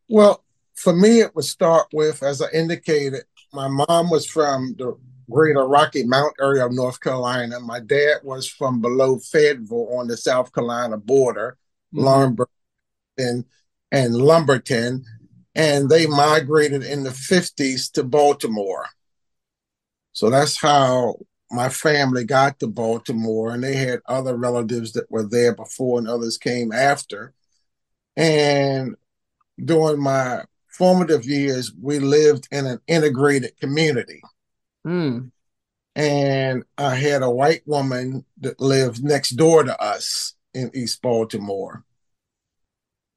[0.07, 0.43] Well,
[0.75, 4.97] for me, it would start with, as I indicated, my mom was from the
[5.29, 7.59] greater Rocky Mount area of North Carolina.
[7.59, 11.57] My dad was from below Fayetteville on the South Carolina border,
[11.93, 12.41] mm-hmm.
[13.17, 13.45] and,
[13.91, 15.03] and Lumberton.
[15.53, 18.85] And they migrated in the 50s to Baltimore.
[20.13, 21.15] So that's how
[21.51, 26.07] my family got to Baltimore, and they had other relatives that were there before, and
[26.07, 27.33] others came after.
[28.15, 28.95] And
[29.63, 34.21] during my formative years, we lived in an integrated community.
[34.85, 35.31] Mm.
[35.95, 41.83] And I had a white woman that lived next door to us in East Baltimore.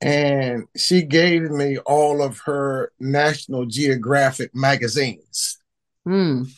[0.00, 5.58] And she gave me all of her National Geographic magazines.
[6.06, 6.50] Mm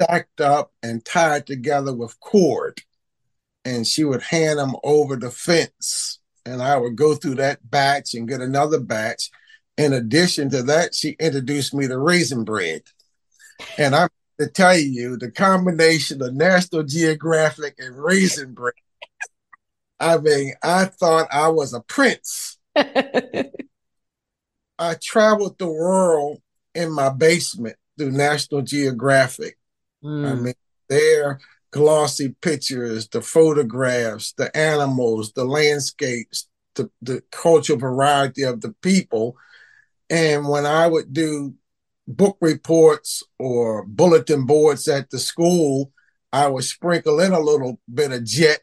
[0.00, 2.80] stacked up and tied together with cord.
[3.64, 6.18] And she would hand them over the fence.
[6.44, 9.30] And I would go through that batch and get another batch.
[9.78, 12.82] In addition to that, she introduced me to raisin bread.
[13.78, 14.08] And I'm
[14.40, 18.74] to tell you the combination of National Geographic and raisin bread.
[20.00, 22.58] I mean, I thought I was a prince.
[22.76, 23.46] I
[25.00, 26.42] traveled the world
[26.74, 29.56] in my basement through National Geographic.
[30.04, 30.30] Mm.
[30.30, 30.54] I mean,
[30.88, 31.40] their
[31.70, 39.36] glossy pictures, the photographs, the animals, the landscapes, the, the cultural variety of the people.
[40.10, 41.54] And when I would do
[42.06, 45.92] book reports or bulletin boards at the school,
[46.32, 48.60] I would sprinkle in a little bit of Jet,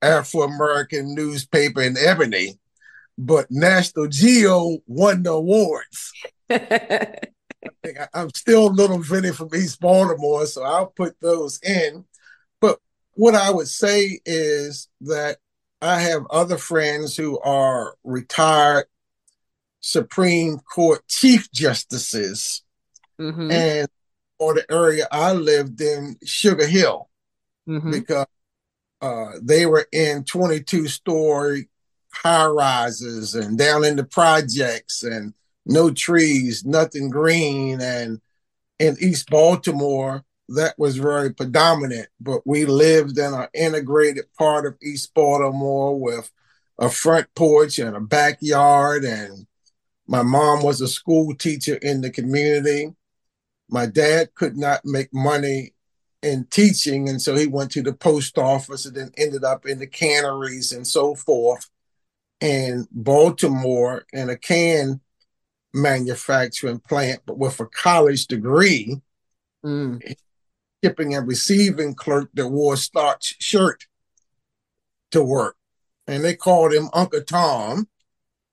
[0.00, 2.58] Afro American newspaper in Ebony,
[3.16, 6.12] but National Geo won the awards.
[8.14, 12.04] I'm still little Vinny from East Baltimore, so I'll put those in.
[12.60, 12.78] But
[13.12, 15.38] what I would say is that
[15.80, 18.86] I have other friends who are retired
[19.80, 22.62] Supreme Court Chief Justices,
[23.20, 23.50] mm-hmm.
[23.50, 23.88] and
[24.38, 27.08] or the area I lived in, Sugar Hill,
[27.68, 27.90] mm-hmm.
[27.90, 28.26] because
[29.00, 31.68] uh, they were in 22 story
[32.12, 35.34] high rises and down in the projects and
[35.66, 37.80] no trees, nothing green.
[37.80, 38.20] And
[38.78, 42.08] in East Baltimore, that was very predominant.
[42.20, 46.30] But we lived in an integrated part of East Baltimore with
[46.78, 49.04] a front porch and a backyard.
[49.04, 49.46] And
[50.06, 52.94] my mom was a school teacher in the community.
[53.68, 55.74] My dad could not make money
[56.22, 59.80] in teaching, and so he went to the post office and then ended up in
[59.80, 61.68] the canneries and so forth.
[62.42, 65.00] in Baltimore, and a can
[65.74, 69.00] manufacturing plant, but with a college degree,
[69.64, 70.14] mm.
[70.84, 73.86] shipping and receiving clerk that wore a starch shirt
[75.10, 75.56] to work.
[76.06, 77.88] And they called him Uncle Tom.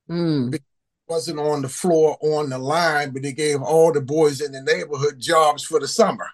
[0.10, 0.60] Mm.
[1.08, 4.62] wasn't on the floor on the line, but he gave all the boys in the
[4.62, 6.28] neighborhood jobs for the summer.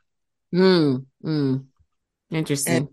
[0.53, 1.05] Mm.
[1.23, 1.65] Mm.
[2.31, 2.89] Interesting.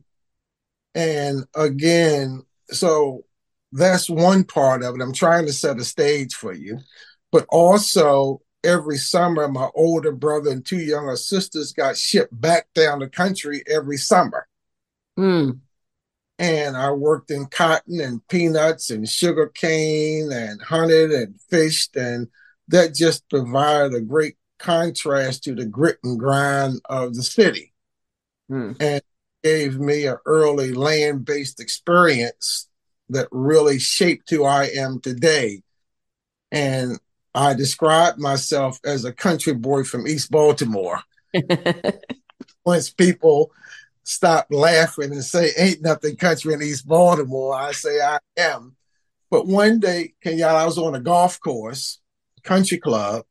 [0.94, 3.24] And, and again, so
[3.72, 5.00] that's one part of it.
[5.00, 6.78] I'm trying to set a stage for you.
[7.32, 13.00] But also, every summer, my older brother and two younger sisters got shipped back down
[13.00, 14.46] the country every summer.
[15.18, 15.60] Mm.
[16.38, 21.96] And I worked in cotton and peanuts and sugar cane and hunted and fished.
[21.96, 22.28] And
[22.68, 27.72] that just provided a great contrast to the grit and grind of the city.
[28.50, 28.76] Mm.
[28.80, 29.02] And
[29.42, 32.68] gave me an early land based experience
[33.08, 35.62] that really shaped who I am today.
[36.50, 36.98] And
[37.34, 41.00] I describe myself as a country boy from East Baltimore.
[42.64, 43.50] Once people
[44.04, 48.76] stop laughing and say, Ain't nothing country in East Baltimore, I say, I am.
[49.30, 52.00] But one day, Kenyatta, I was on a golf course,
[52.42, 53.24] country club,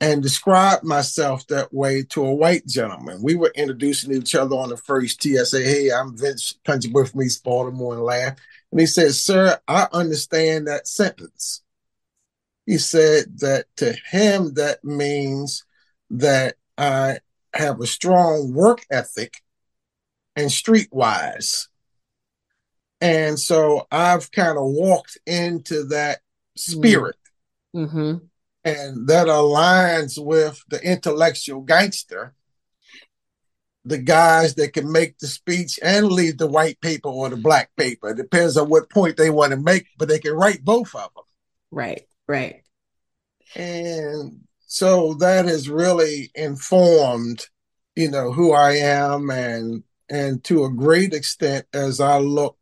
[0.00, 3.22] and described myself that way to a white gentleman.
[3.22, 5.38] We were introducing each other on the first tee.
[5.38, 8.36] I said, Hey, I'm Vince Country Boy from East Baltimore and laugh.
[8.72, 11.62] And he said, Sir, I understand that sentence.
[12.70, 15.64] He said that to him, that means
[16.08, 17.18] that I
[17.52, 19.42] have a strong work ethic
[20.36, 21.66] and streetwise.
[23.00, 26.20] And so I've kind of walked into that
[26.56, 27.16] spirit.
[27.74, 28.18] Mm-hmm.
[28.62, 32.36] And that aligns with the intellectual gangster,
[33.84, 37.74] the guys that can make the speech and leave the white paper or the black
[37.76, 38.10] paper.
[38.10, 41.12] It depends on what point they want to make, but they can write both of
[41.16, 41.24] them.
[41.72, 42.62] Right, right.
[43.56, 47.48] And so that has really informed,
[47.96, 52.56] you know, who I am and and to a great extent as I look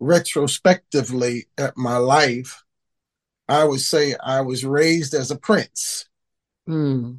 [0.00, 2.62] retrospectively at my life,
[3.48, 6.06] I would say I was raised as a prince
[6.68, 7.18] mm.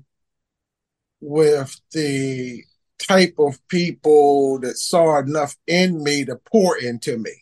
[1.19, 2.63] with the
[2.99, 7.34] type of people that saw enough in me to pour into me.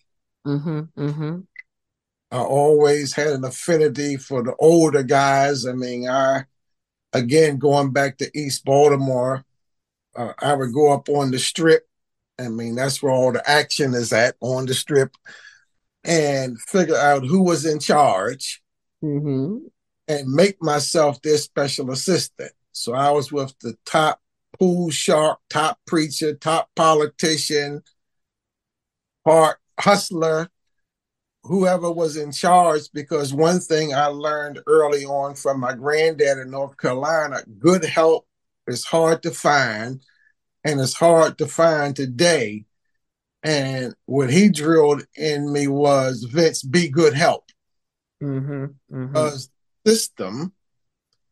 [0.46, 1.40] Mm-hmm, mm-hmm.
[2.32, 5.66] I always had an affinity for the older guys.
[5.66, 6.46] I mean, I,
[7.14, 9.46] again, going back to East Baltimore,
[10.16, 11.88] uh, I would go up on the strip
[12.40, 15.16] I mean, that's where all the action is at on the strip,
[16.04, 18.62] and figure out who was in charge,
[19.04, 19.58] mm-hmm.
[20.08, 22.52] and make myself their special assistant.
[22.74, 24.22] So I was with the top
[24.60, 27.82] pool shark, top preacher, top politician,
[29.26, 30.50] part hustler,
[31.48, 32.84] whoever was in charge.
[32.94, 38.28] Because one thing I learned early on from my granddad in North Carolina good help
[38.68, 40.02] is hard to find
[40.64, 42.66] and it's hard to find today.
[43.44, 47.46] And what he drilled in me was Vince, be good help.
[48.22, 49.08] Mm-hmm, mm-hmm.
[49.08, 49.50] Because
[49.86, 50.54] system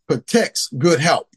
[0.07, 1.27] protects good help.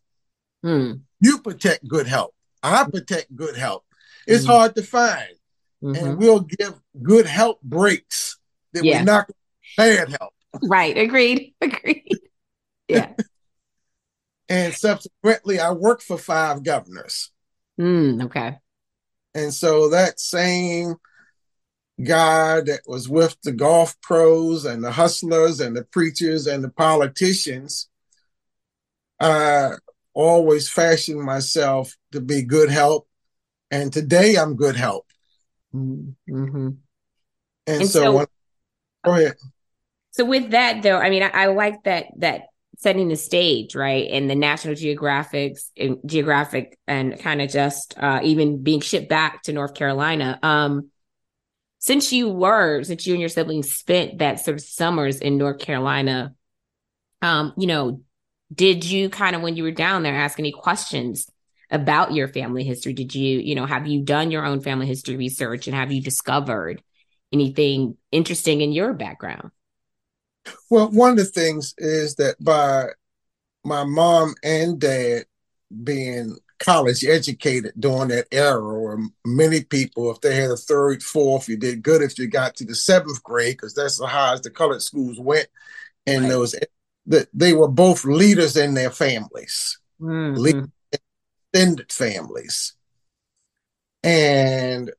[0.64, 1.00] Mm.
[1.20, 2.34] You protect good help.
[2.62, 3.84] I protect good help.
[4.26, 4.52] It's mm-hmm.
[4.52, 5.32] hard to find.
[5.80, 6.18] And mm-hmm.
[6.18, 8.37] we'll give good help breaks
[8.78, 9.00] that yeah.
[9.00, 9.30] we knock
[9.76, 10.32] bad help.
[10.62, 10.96] Right.
[10.96, 11.54] Agreed.
[11.60, 12.18] Agreed.
[12.88, 13.12] Yeah.
[14.48, 17.30] and subsequently, I worked for five governors.
[17.78, 18.58] Mm, okay.
[19.34, 20.96] And so that same
[22.02, 26.70] guy that was with the golf pros and the hustlers and the preachers and the
[26.70, 27.88] politicians,
[29.20, 29.72] I
[30.14, 33.06] always fashioned myself to be good help.
[33.70, 35.06] And today I'm good help.
[35.74, 36.68] Mm-hmm.
[36.68, 36.78] And,
[37.66, 38.26] and, so, so when,
[39.08, 39.34] go ahead.
[40.12, 42.42] So with that though, I mean, I, I like that that
[42.78, 44.08] setting the stage, right?
[44.10, 45.70] And the National Geographics
[46.06, 50.38] Geographic and kind of just uh, even being shipped back to North Carolina.
[50.42, 50.90] Um,
[51.80, 55.58] since you were, since you and your siblings spent that sort of summers in North
[55.58, 56.34] Carolina,
[57.22, 58.02] um, you know,
[58.52, 61.28] did you kind of when you were down there ask any questions
[61.70, 62.92] about your family history?
[62.92, 66.00] Did you, you know, have you done your own family history research and have you
[66.00, 66.82] discovered
[67.32, 69.50] anything interesting in your background?
[70.70, 72.90] Well, one of the things is that by
[73.64, 75.26] my mom and dad
[75.84, 81.48] being college educated during that era, or many people, if they had a third, fourth,
[81.48, 84.50] you did good if you got to the seventh grade, because that's the highest the
[84.50, 85.46] colored schools went
[86.06, 86.30] and right.
[86.30, 86.54] those.
[87.06, 90.64] That they were both leaders in their families, mm-hmm.
[91.54, 92.74] extended families,
[94.02, 94.90] and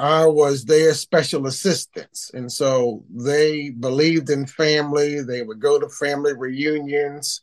[0.00, 2.30] I was their special assistants.
[2.32, 5.20] And so they believed in family.
[5.20, 7.42] They would go to family reunions.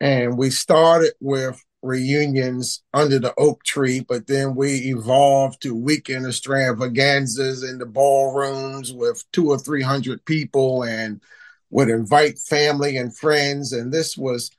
[0.00, 6.24] And we started with reunions under the oak tree, but then we evolved to weekend
[6.24, 11.20] extravaganzas in the ballrooms with two or 300 people and
[11.68, 13.74] would invite family and friends.
[13.74, 14.50] And this was,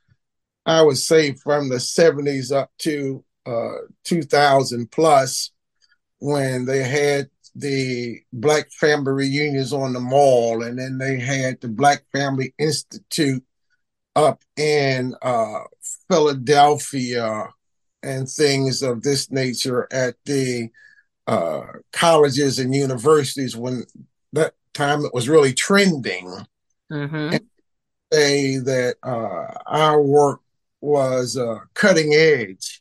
[0.66, 5.50] I would say, from the 70s up to uh, 2000 plus
[6.20, 11.68] when they had the Black Family reunions on the mall, and then they had the
[11.68, 13.42] Black Family Institute
[14.14, 15.60] up in uh,
[16.10, 17.48] Philadelphia
[18.02, 20.70] and things of this nature at the
[21.26, 21.62] uh,
[21.92, 23.84] colleges and universities when
[24.32, 26.32] that time it was really trending.
[26.90, 27.36] Mm-hmm.
[28.12, 30.40] Say that uh, our work
[30.80, 32.80] was uh, cutting edge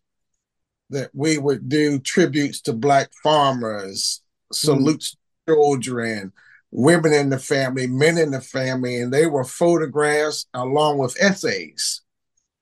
[0.89, 4.21] that we would do tributes to black farmers,
[4.51, 5.15] salutes
[5.47, 5.53] mm.
[5.53, 6.31] children,
[6.71, 12.01] women in the family, men in the family, and they were photographs along with essays.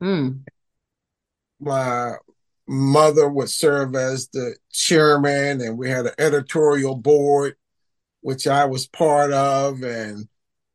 [0.01, 0.41] Mm.
[1.59, 2.13] My
[2.67, 7.55] mother would serve as the chairman, and we had an editorial board,
[8.21, 10.27] which I was part of, and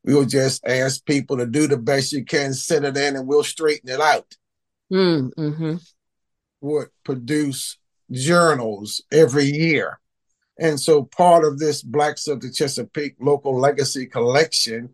[0.05, 3.26] we would just ask people to do the best you can, send it in, and
[3.26, 4.36] we'll straighten it out.
[4.92, 5.76] Mm, mm-hmm.
[6.61, 7.78] Would produce
[8.11, 9.98] journals every year.
[10.58, 14.90] And so part of this Blacks of the Chesapeake local legacy collection,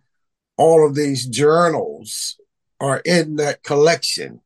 [0.57, 2.39] all of these journals
[2.81, 4.41] are in that collection.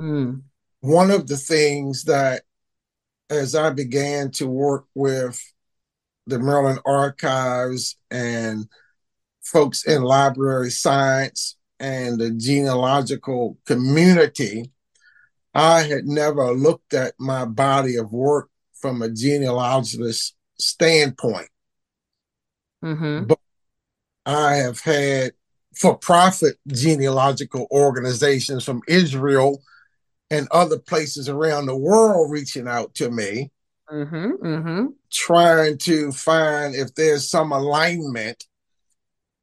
[0.00, 0.42] Mm.
[0.80, 2.42] One of the things that,
[3.30, 5.40] as I began to work with
[6.26, 8.68] the Maryland Archives and
[9.42, 14.72] folks in library science and the genealogical community,
[15.56, 21.48] I had never looked at my body of work from a genealogist standpoint.
[22.84, 23.24] Mm-hmm.
[23.24, 23.38] But
[24.26, 25.32] I have had
[25.74, 29.62] for profit genealogical organizations from Israel
[30.30, 33.50] and other places around the world reaching out to me,
[33.90, 34.86] mm-hmm, mm-hmm.
[35.10, 38.44] trying to find if there's some alignment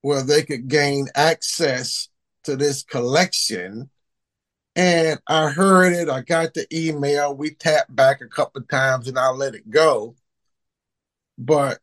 [0.01, 2.09] where they could gain access
[2.43, 3.89] to this collection.
[4.75, 9.07] And I heard it, I got the email, we tapped back a couple of times
[9.07, 10.15] and I let it go.
[11.37, 11.79] But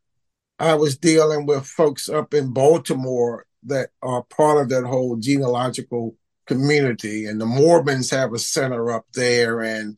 [0.59, 6.17] I was dealing with folks up in Baltimore that are part of that whole genealogical
[6.47, 9.97] community, and the Mormons have a center up there, and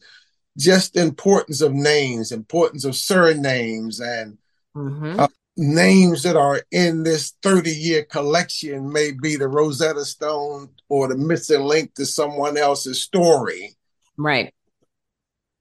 [0.57, 4.39] just importance of names, importance of surnames, and
[4.77, 5.19] mm-hmm.
[5.19, 11.09] uh, names that are in this 30 year collection may be the Rosetta Stone or
[11.09, 13.75] the missing link to someone else's story.
[14.17, 14.55] Right.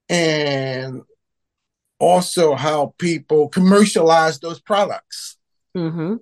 [0.08, 1.02] And
[1.98, 5.36] also how people commercialize those products
[5.76, 6.16] mm-hmm.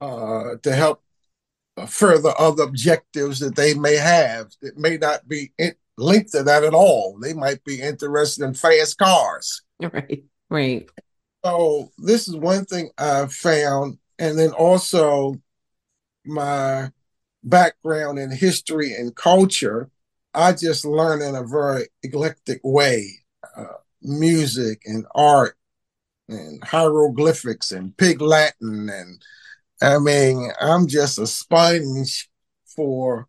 [0.00, 1.02] uh, to help
[1.86, 6.64] further other objectives that they may have that may not be in- linked to that
[6.64, 7.18] at all.
[7.20, 9.62] They might be interested in fast cars.
[9.82, 10.88] Right, right.
[11.44, 15.34] So this is one thing I've found, and then also
[16.24, 16.90] my
[17.42, 19.90] background in history and culture.
[20.34, 23.24] I just learn in a very eclectic way.
[23.56, 23.64] Uh,
[24.02, 25.56] music and art
[26.28, 28.88] and hieroglyphics and pig Latin.
[28.88, 29.22] And
[29.82, 32.30] I mean, I'm just a sponge
[32.64, 33.28] for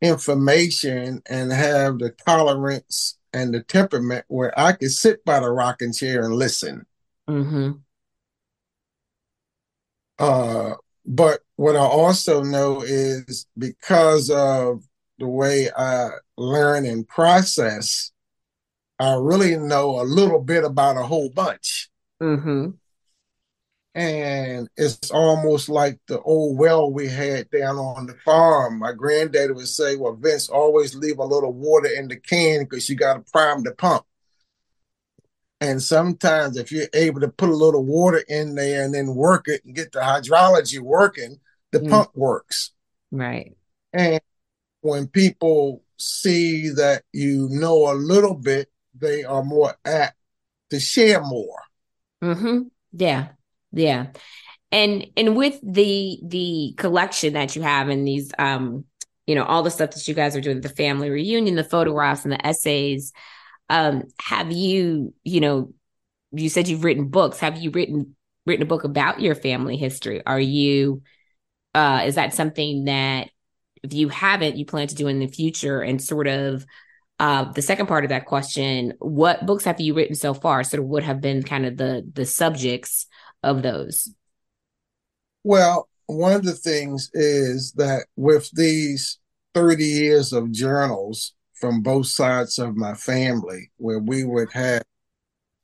[0.00, 5.92] information and have the tolerance and the temperament where I can sit by the rocking
[5.92, 6.86] chair and listen.
[7.28, 7.72] Mm-hmm.
[10.18, 10.74] Uh,
[11.06, 14.82] but what I also know is because of
[15.18, 18.12] the way I learn and process,
[18.98, 21.88] I really know a little bit about a whole bunch.
[22.22, 22.70] Mm-hmm.
[23.94, 28.78] And it's almost like the old well we had down on the farm.
[28.78, 32.88] My granddaddy would say, Well, Vince, always leave a little water in the can because
[32.88, 34.04] you got to prime the pump.
[35.60, 39.48] And sometimes, if you're able to put a little water in there and then work
[39.48, 41.40] it and get the hydrology working,
[41.72, 41.90] the mm.
[41.90, 42.70] pump works.
[43.10, 43.56] Right.
[43.92, 44.20] And
[44.82, 50.16] when people see that you know a little bit, they are more apt
[50.70, 51.62] to share more.
[52.22, 52.62] Mm-hmm.
[52.92, 53.28] Yeah,
[53.72, 54.08] yeah,
[54.70, 58.84] and and with the the collection that you have and these um
[59.26, 62.24] you know all the stuff that you guys are doing the family reunion the photographs
[62.24, 63.12] and the essays
[63.70, 65.72] um have you you know
[66.32, 68.14] you said you've written books have you written
[68.46, 71.02] written a book about your family history are you
[71.74, 73.30] uh is that something that
[73.82, 76.64] if you haven't you plan to do in the future and sort of
[77.20, 80.62] uh, the second part of that question, what books have you written so far?
[80.62, 83.06] Sort of what have been kind of the the subjects
[83.42, 84.08] of those?
[85.42, 89.18] Well, one of the things is that with these
[89.54, 94.82] 30 years of journals from both sides of my family, where we would have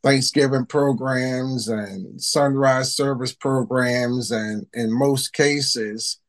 [0.03, 6.21] Thanksgiving programs and sunrise service programs, and in most cases,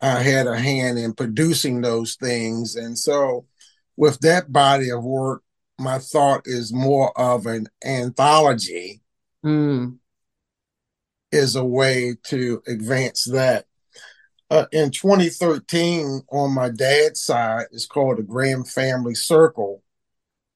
[0.00, 2.76] I had a hand in producing those things.
[2.76, 3.46] And so
[3.96, 5.42] with that body of work,
[5.78, 9.00] my thought is more of an anthology
[9.44, 9.96] mm.
[11.32, 13.64] is a way to advance that.
[14.50, 19.82] Uh, in 2013, on my dad's side, it's called the Graham Family Circle.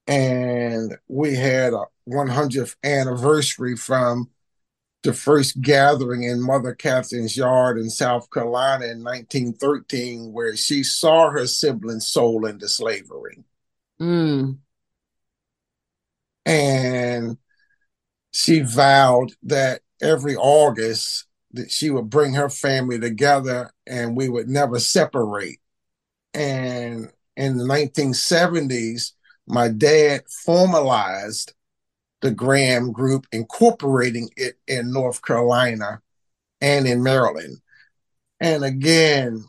[0.07, 4.31] And we had a 100th anniversary from
[5.03, 11.31] the first gathering in Mother Catherine's yard in South Carolina in 1913, where she saw
[11.31, 13.45] her siblings sold into slavery.
[14.01, 14.59] Mm.
[16.45, 17.39] And
[18.33, 21.28] she vowed that every August
[21.59, 25.59] that she would bring her family together and we would never separate.
[26.33, 29.13] And in the 1970s,
[29.47, 31.53] my dad formalized
[32.21, 36.01] the Graham Group, incorporating it in North Carolina
[36.61, 37.59] and in Maryland.
[38.41, 39.45] And again,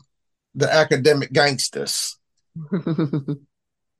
[0.54, 2.18] the academic gangsters.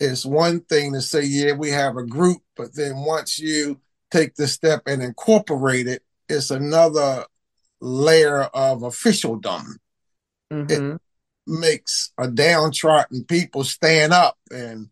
[0.00, 3.80] it's one thing to say, yeah, we have a group, but then once you
[4.10, 7.24] take the step and incorporate it, it's another
[7.80, 9.78] layer of officialdom.
[10.52, 10.92] Mm-hmm.
[10.92, 11.00] It
[11.46, 14.88] makes a downtrodden people stand up and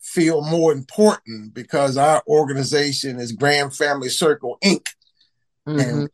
[0.00, 4.86] feel more important because our organization is Graham Family Circle Inc.
[5.66, 5.80] Mm-hmm.
[5.80, 6.10] And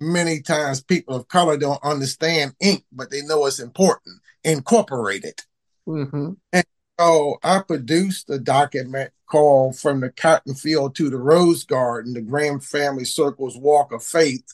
[0.00, 4.20] many times people of color don't understand Inc., but they know it's important.
[4.44, 5.42] Incorporate it.
[5.88, 6.32] Mm-hmm.
[6.52, 6.64] And
[7.00, 12.20] so I produced a document called From the Cotton Field to the Rose Garden, the
[12.20, 14.44] Graham Family Circle's Walk of Faith.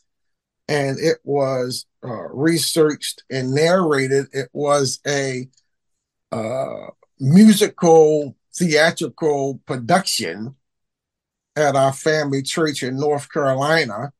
[0.70, 4.26] And it was uh, researched and narrated.
[4.32, 5.48] It was a
[6.30, 6.86] uh,
[7.18, 10.54] musical theatrical production
[11.56, 14.12] at our family church in North Carolina.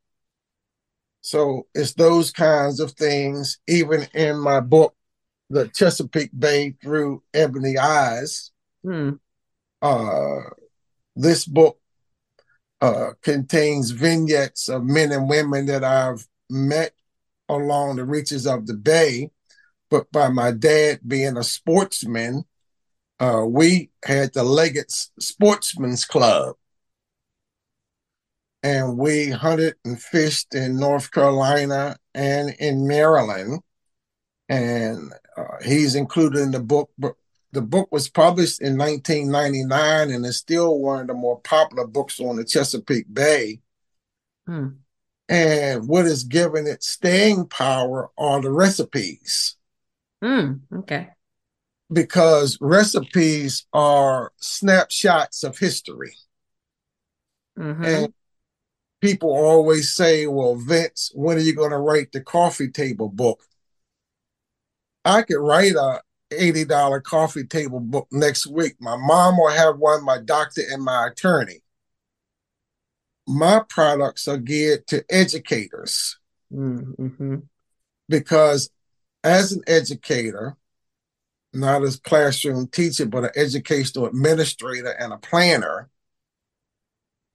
[1.21, 4.95] So it's those kinds of things, even in my book,
[5.51, 8.51] The Chesapeake Bay Through Ebony Eyes.
[8.83, 9.13] Hmm.
[9.81, 10.41] Uh,
[11.15, 11.79] this book
[12.81, 16.93] uh, contains vignettes of men and women that I've met
[17.49, 19.31] along the reaches of the bay.
[19.91, 22.45] But by my dad being a sportsman,
[23.19, 26.57] uh, we had the Leggett Sportsman's Club.
[28.63, 33.61] And we hunted and fished in North Carolina and in Maryland.
[34.49, 36.91] And uh, he's included in the book.
[36.99, 37.15] But
[37.53, 42.21] the book was published in 1999 and is still one of the more popular books
[42.21, 43.61] on the Chesapeake Bay.
[44.47, 44.69] Hmm.
[45.31, 49.57] And what is giving it staying power are the recipes.
[50.23, 50.55] Hmm.
[50.75, 51.11] okay
[51.93, 56.15] because recipes are snapshots of history.
[57.59, 57.85] Mm-hmm.
[57.85, 58.15] And
[59.01, 63.43] people always say, well, Vince, when are you going to write the coffee table book?
[65.05, 66.01] I could write a
[66.33, 68.77] $80 coffee table book next week.
[68.81, 71.63] My mom will have one, my doctor, and my attorney.
[73.31, 76.19] My products are geared to educators
[76.53, 77.37] mm-hmm.
[78.09, 78.71] because
[79.23, 80.57] as an educator,
[81.53, 85.89] not as classroom teacher, but an educational administrator and a planner,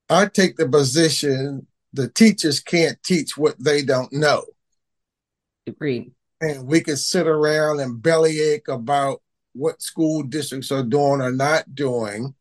[0.10, 4.44] I take the position the teachers can't teach what they don't know.
[5.66, 6.12] Agreed.
[6.42, 9.22] And we can sit around and bellyache about
[9.54, 12.36] what school districts are doing or not doing.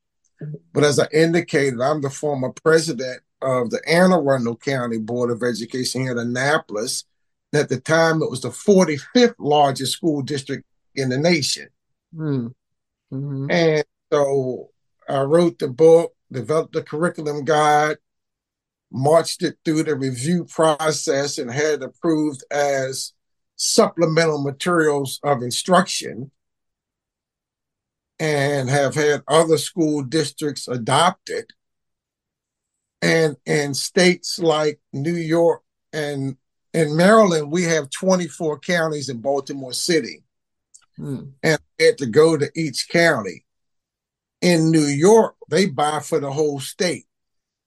[0.72, 5.42] But as I indicated, I'm the former president of the Anne Arundel County Board of
[5.42, 7.04] Education here in Annapolis.
[7.52, 10.64] At the time, it was the 45th largest school district
[10.94, 11.68] in the nation.
[12.14, 12.54] Mm.
[13.12, 13.50] Mm-hmm.
[13.50, 14.70] And so
[15.08, 17.98] I wrote the book, developed the curriculum guide,
[18.90, 23.12] marched it through the review process, and had it approved as
[23.56, 26.30] supplemental materials of instruction.
[28.20, 31.52] And have had other school districts adopt it.
[33.04, 35.60] And in states like New York
[35.92, 36.38] and
[36.72, 40.24] in Maryland, we have 24 counties in Baltimore City.
[40.96, 41.24] Hmm.
[41.42, 43.44] And I had to go to each county.
[44.40, 47.04] In New York, they buy for the whole state.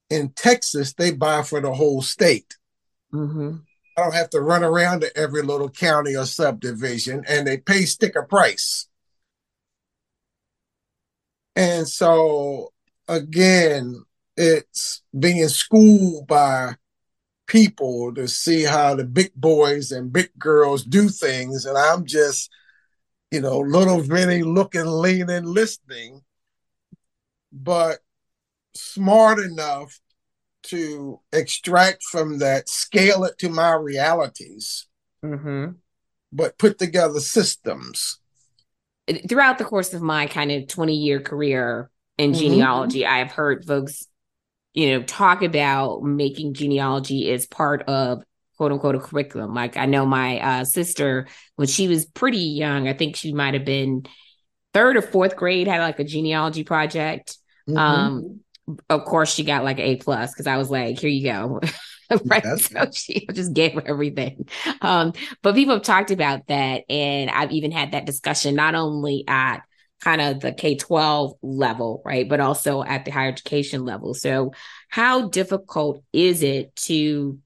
[0.10, 2.58] In Texas, they buy for the whole state.
[3.14, 3.58] Mm-hmm.
[3.96, 7.86] I don't have to run around to every little county or subdivision, and they pay
[7.86, 8.88] sticker price.
[11.56, 12.74] And so,
[13.08, 14.04] again,
[14.38, 16.76] it's being schooled by
[17.48, 21.66] people to see how the big boys and big girls do things.
[21.66, 22.50] And I'm just
[23.32, 26.22] you know, little Vinny looking, leaning, listening,
[27.52, 28.00] but
[28.74, 30.00] smart enough
[30.64, 34.88] to extract from that, scale it to my realities,
[35.24, 35.72] mm-hmm.
[36.32, 38.20] but put together systems.
[39.28, 42.40] Throughout the course of my kind of 20 year career in mm-hmm.
[42.40, 44.08] genealogy, I have heard folks,
[44.78, 48.22] you know, talk about making genealogy as part of
[48.58, 49.56] quote unquote a curriculum.
[49.56, 53.56] Like I know my uh, sister when she was pretty young, I think she might
[53.56, 54.06] have been
[54.76, 57.40] third or fourth grade, had like a genealogy project.
[57.68, 57.76] Mm-hmm.
[57.76, 58.42] Um,
[58.88, 61.60] of course, she got like an A plus because I was like, "Here you go."
[62.26, 62.66] right, yes.
[62.72, 64.48] so she just gave her everything.
[64.82, 69.24] Um, but people have talked about that, and I've even had that discussion not only
[69.28, 69.62] at
[70.02, 72.28] kind of the K 12 level, right?
[72.28, 74.14] But also at the higher education level.
[74.14, 74.54] So,
[74.90, 77.40] how difficult is it to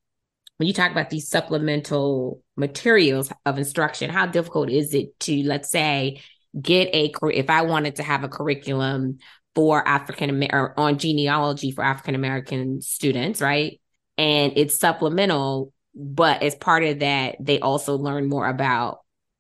[0.58, 5.72] when you talk about these supplemental materials of instruction, how difficult is it to, let's
[5.72, 6.22] say,
[6.60, 9.18] get a if I wanted to have a curriculum
[9.56, 13.82] for African American or on genealogy for African American students, right?
[14.18, 15.74] And it's supplemental.
[15.96, 19.00] but as part of that, they also learn more about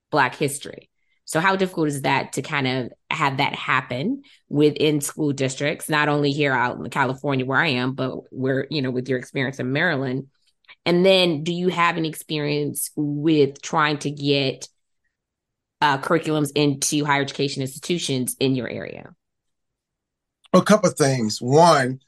[0.09, 0.89] Black history.
[1.31, 6.09] So, how difficult is that to kind of have that happen within school districts, not
[6.09, 9.57] only here out in California where I am, but where, you know, with your experience
[9.57, 10.27] in Maryland?
[10.85, 14.67] And then, do you have an experience with trying to get
[15.79, 19.15] uh, curriculums into higher education institutions in your area?
[20.51, 21.41] A couple of things.
[21.41, 22.01] One,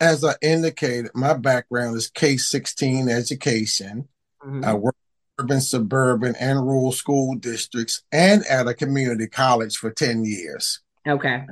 [0.00, 4.06] as I indicated, my background is K 16 education.
[4.44, 4.66] Mm-hmm.
[4.66, 4.96] I work
[5.40, 10.80] urban, suburban, and rural school districts and at a community college for 10 years.
[11.08, 11.46] Okay.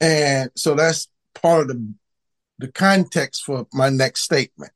[0.00, 1.94] And so that's part of the,
[2.58, 4.72] the context for my next statement.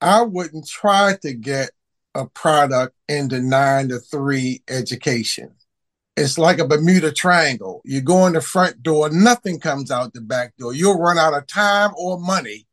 [0.00, 1.70] I wouldn't try to get
[2.14, 5.54] a product into nine to three education.
[6.16, 7.80] It's like a Bermuda Triangle.
[7.84, 10.74] You go in the front door, nothing comes out the back door.
[10.74, 12.66] You'll run out of time or money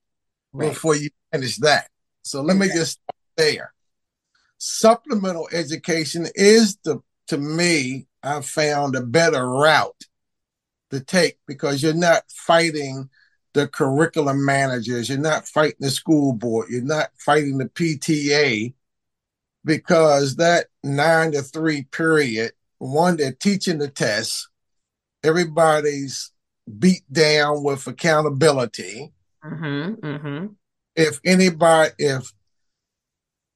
[0.51, 0.69] right.
[0.69, 1.89] before you finish that.
[2.23, 2.67] So let okay.
[2.67, 3.73] me just start there
[4.59, 10.03] supplemental education is the to me i've found a better route
[10.91, 13.09] to take because you're not fighting
[13.53, 18.73] the curriculum managers you're not fighting the school board you're not fighting the pta
[19.63, 24.49] because that nine to three period one they're teaching the tests
[25.23, 26.31] everybody's
[26.77, 30.47] beat down with accountability mm-hmm, mm-hmm.
[30.97, 32.33] if anybody if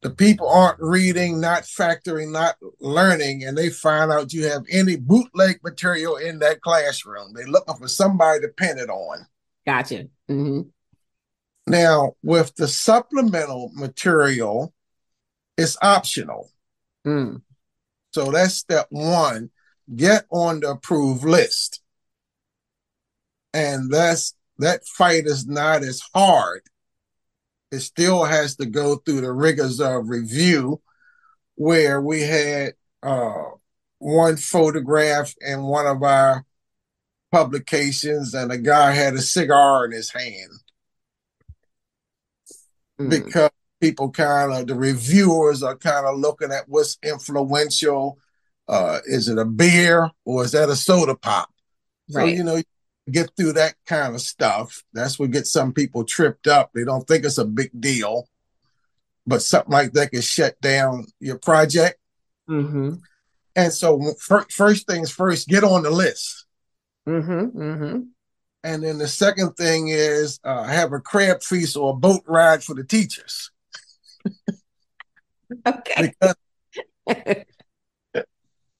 [0.04, 4.98] the people aren't reading, not factoring, not learning, and they find out you have any
[4.98, 7.32] bootleg material in that classroom.
[7.34, 9.26] They're looking for somebody to pin it on.
[9.66, 10.10] Gotcha.
[10.30, 10.62] Mm-hmm.
[11.68, 14.74] Now, with the supplemental material,
[15.58, 16.50] it's optional.
[17.08, 17.42] Mm.
[18.12, 19.52] So that's step one.
[19.96, 21.82] Get on the approved list.
[23.54, 26.64] And that's that fight is not as hard
[27.74, 30.80] it still has to go through the rigors of review
[31.56, 33.44] where we had uh,
[33.98, 36.46] one photograph in one of our
[37.32, 40.52] publications and a guy had a cigar in his hand
[43.00, 43.10] mm.
[43.10, 43.50] because
[43.82, 48.20] people kind of the reviewers are kind of looking at what's influential
[48.68, 51.50] uh, is it a beer or is that a soda pop
[52.12, 52.22] right.
[52.22, 52.62] so you know
[53.12, 54.84] get through that kind of stuff.
[54.94, 56.72] That's what gets some people tripped up.
[56.74, 58.28] They don't think it's a big deal,
[59.28, 61.98] but something like that can shut down your project.
[62.50, 62.96] Mm-hmm.
[63.56, 66.46] And so, for, first things first, get on the list.
[67.08, 67.58] Mm-hmm.
[67.60, 68.00] Mm-hmm.
[68.64, 72.64] And then the second thing is uh, have a crab feast or a boat ride
[72.64, 73.52] for the teachers.
[75.68, 76.14] okay.
[77.06, 77.46] because,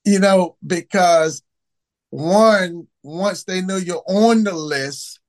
[0.06, 1.44] you know, because
[2.14, 5.20] one, once they know you're on the list,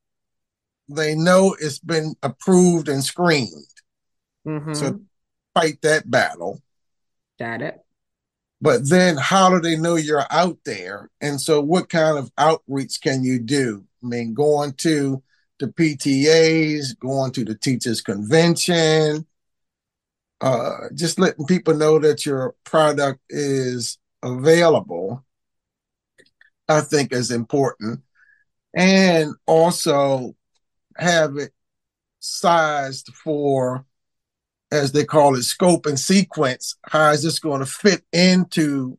[0.87, 3.67] they know it's been approved and screened.
[4.47, 4.75] Mm-hmm.
[4.75, 5.01] So
[5.55, 6.61] fight that battle.
[7.39, 7.81] Got it.
[8.61, 11.11] But then how do they know you're out there?
[11.23, 13.85] And so what kind of outreach can you do?
[14.03, 15.23] I mean, going to
[15.61, 19.27] the PTAs, going to the teachers convention,
[20.43, 25.25] uh, just letting people know that your product is available
[26.69, 28.01] I think is important.
[28.75, 30.35] And also
[30.97, 31.53] have it
[32.21, 33.85] sized for,
[34.73, 36.77] as they call it, scope and sequence.
[36.83, 38.99] How is this going to fit into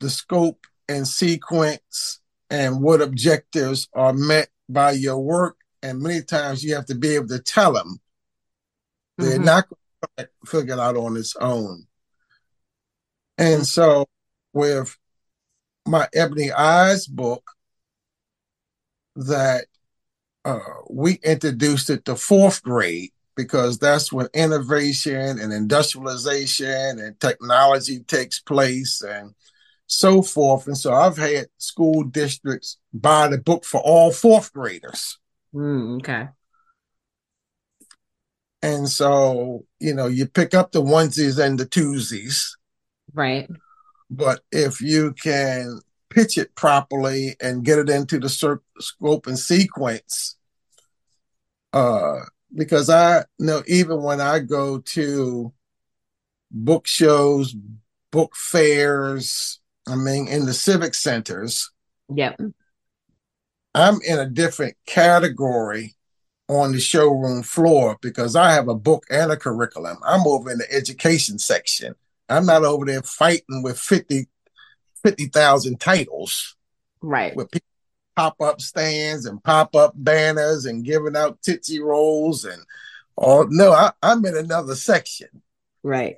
[0.00, 5.56] the scope and sequence and what objectives are met by your work?
[5.82, 7.98] And many times you have to be able to tell them.
[9.18, 9.44] They're mm-hmm.
[9.44, 11.86] not going to figure it out on its own.
[13.36, 14.06] And so
[14.52, 14.96] with
[15.86, 17.50] my Ebony Eyes book
[19.16, 19.66] that
[20.44, 20.58] uh,
[20.90, 28.40] we introduced it to fourth grade because that's when innovation and industrialization and technology takes
[28.40, 29.34] place and
[29.86, 30.66] so forth.
[30.66, 35.18] And so I've had school districts buy the book for all fourth graders.
[35.54, 36.28] Mm, okay.
[38.62, 42.50] And so, you know, you pick up the onesies and the twosies.
[43.12, 43.48] Right.
[44.10, 45.80] But if you can
[46.10, 50.36] pitch it properly and get it into the scope and sequence,
[51.72, 52.20] uh,
[52.54, 55.52] because I know even when I go to
[56.50, 57.54] book shows,
[58.12, 61.70] book fairs, I mean, in the civic centers,
[62.14, 62.40] yep.
[63.74, 65.96] I'm in a different category
[66.48, 69.98] on the showroom floor because I have a book and a curriculum.
[70.04, 71.94] I'm over in the education section.
[72.28, 74.26] I'm not over there fighting with 50,
[75.02, 76.56] 50,000 titles.
[77.00, 77.36] Right.
[77.36, 77.50] With
[78.16, 82.62] pop up stands and pop up banners and giving out Tootsie Rolls and
[83.16, 83.46] all.
[83.48, 85.28] no, I, I'm in another section.
[85.82, 86.16] Right.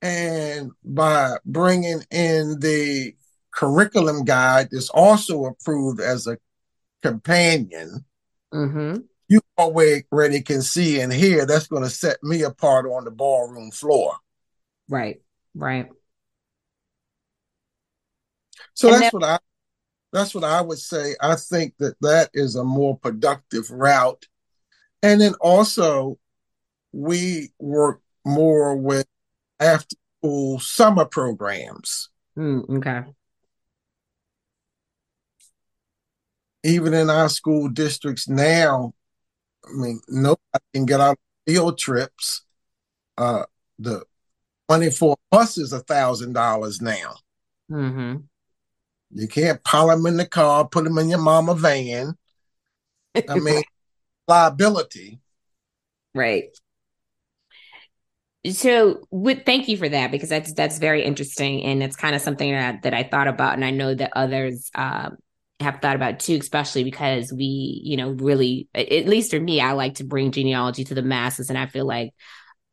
[0.00, 3.14] And by bringing in the
[3.52, 6.38] curriculum guide that's also approved as a
[7.02, 8.04] companion,
[8.54, 9.00] mm-hmm.
[9.28, 13.72] you already can see and hear that's going to set me apart on the ballroom
[13.72, 14.14] floor.
[14.88, 15.20] Right,
[15.54, 15.88] right.
[18.74, 19.38] So and that's that- what I
[20.12, 21.14] that's what I would say.
[21.20, 24.26] I think that that is a more productive route.
[25.02, 26.18] And then also,
[26.92, 29.06] we work more with
[29.60, 32.08] after school summer programs.
[32.38, 33.10] Mm, okay.
[36.64, 38.94] Even in our school districts now,
[39.64, 42.42] I mean, nobody can get out field trips.
[43.16, 43.44] Uh,
[43.78, 44.04] the
[44.68, 47.14] money for a bus is a thousand dollars now.
[47.70, 48.16] Mm-hmm.
[49.10, 52.16] You can't pile them in the car, put them in your mama van.
[53.28, 53.62] I mean,
[54.26, 55.20] liability.
[56.14, 56.44] Right.
[58.50, 62.22] So, with thank you for that because that's that's very interesting and it's kind of
[62.22, 65.10] something that that I thought about and I know that others uh,
[65.60, 69.72] have thought about too, especially because we, you know, really, at least for me, I
[69.72, 72.14] like to bring genealogy to the masses, and I feel like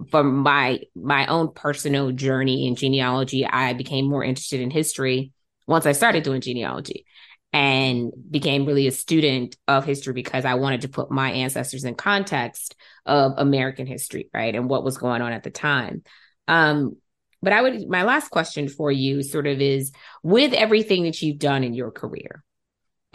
[0.09, 5.31] from my my own personal journey in genealogy, I became more interested in history
[5.67, 7.05] once I started doing genealogy
[7.53, 11.95] and became really a student of history because I wanted to put my ancestors in
[11.95, 12.75] context
[13.05, 14.53] of American history, right?
[14.53, 16.03] And what was going on at the time.
[16.47, 16.97] Um,
[17.41, 19.91] but I would, my last question for you sort of is
[20.23, 22.43] with everything that you've done in your career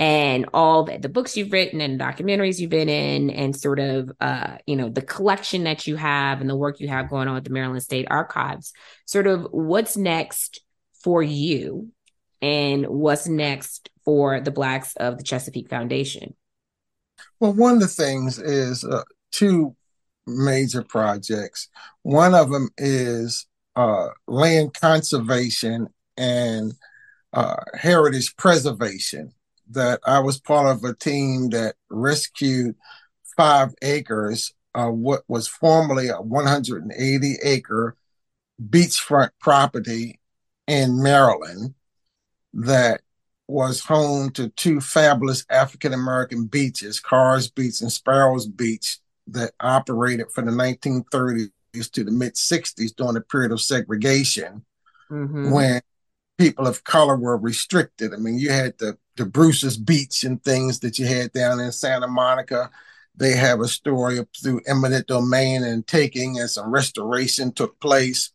[0.00, 4.10] and all the, the books you've written and documentaries you've been in and sort of,
[4.18, 7.36] uh, you know, the collection that you have and the work you have going on
[7.36, 8.72] at the Maryland State Archives,
[9.04, 10.62] sort of what's next
[11.04, 11.90] for you
[12.40, 16.34] and what's next for the Blacks of the Chesapeake Foundation?
[17.38, 19.76] Well, one of the things is uh, two
[20.26, 21.68] major projects.
[22.00, 23.46] One of them is
[23.76, 26.72] uh, land conservation and
[27.34, 29.34] uh, heritage preservation.
[29.70, 32.76] That I was part of a team that rescued
[33.36, 37.96] five acres, uh, what was formerly a 180 acre
[38.60, 40.20] beachfront property
[40.66, 41.74] in Maryland
[42.52, 43.00] that
[43.48, 50.30] was home to two fabulous African American beaches, Carr's Beach and Sparrows Beach, that operated
[50.30, 51.50] from the 1930s
[51.92, 54.64] to the mid 60s during the period of segregation
[55.10, 55.50] mm-hmm.
[55.50, 55.80] when
[56.38, 58.14] people of color were restricted.
[58.14, 61.72] I mean, you had the, the Bruce's Beach and things that you had down in
[61.72, 62.70] Santa Monica.
[63.16, 68.32] They have a story up through eminent domain and taking, and some restoration took place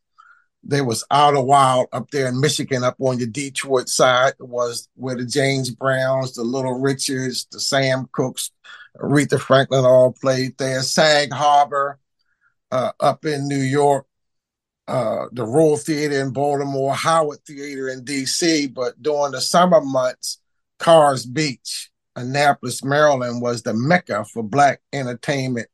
[0.66, 5.26] there was Idlewild up there in Michigan, up on your Detroit side, was where the
[5.26, 8.52] James Browns, the Little Richards, the Sam Cookes,
[8.98, 10.82] Aretha Franklin all played there.
[10.82, 12.00] Sag Harbor
[12.72, 14.08] uh, up in New York,
[14.88, 18.68] uh, the Royal Theater in Baltimore, Howard Theater in D.C.
[18.68, 20.40] But during the summer months,
[20.80, 25.68] Carr's Beach, Annapolis, Maryland, was the mecca for Black entertainment,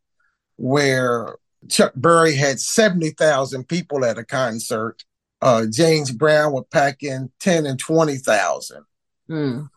[0.57, 1.35] where
[1.69, 5.03] Chuck Berry had 70,000 people at a concert.
[5.41, 8.83] Uh, James Brown would pack in 10 and 20,000.
[9.29, 9.69] Mm.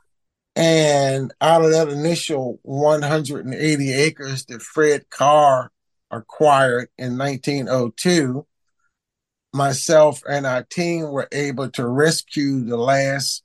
[0.56, 5.72] And out of that initial 180 acres that Fred Carr
[6.10, 8.46] acquired in 1902,
[9.52, 13.43] myself and our team were able to rescue the last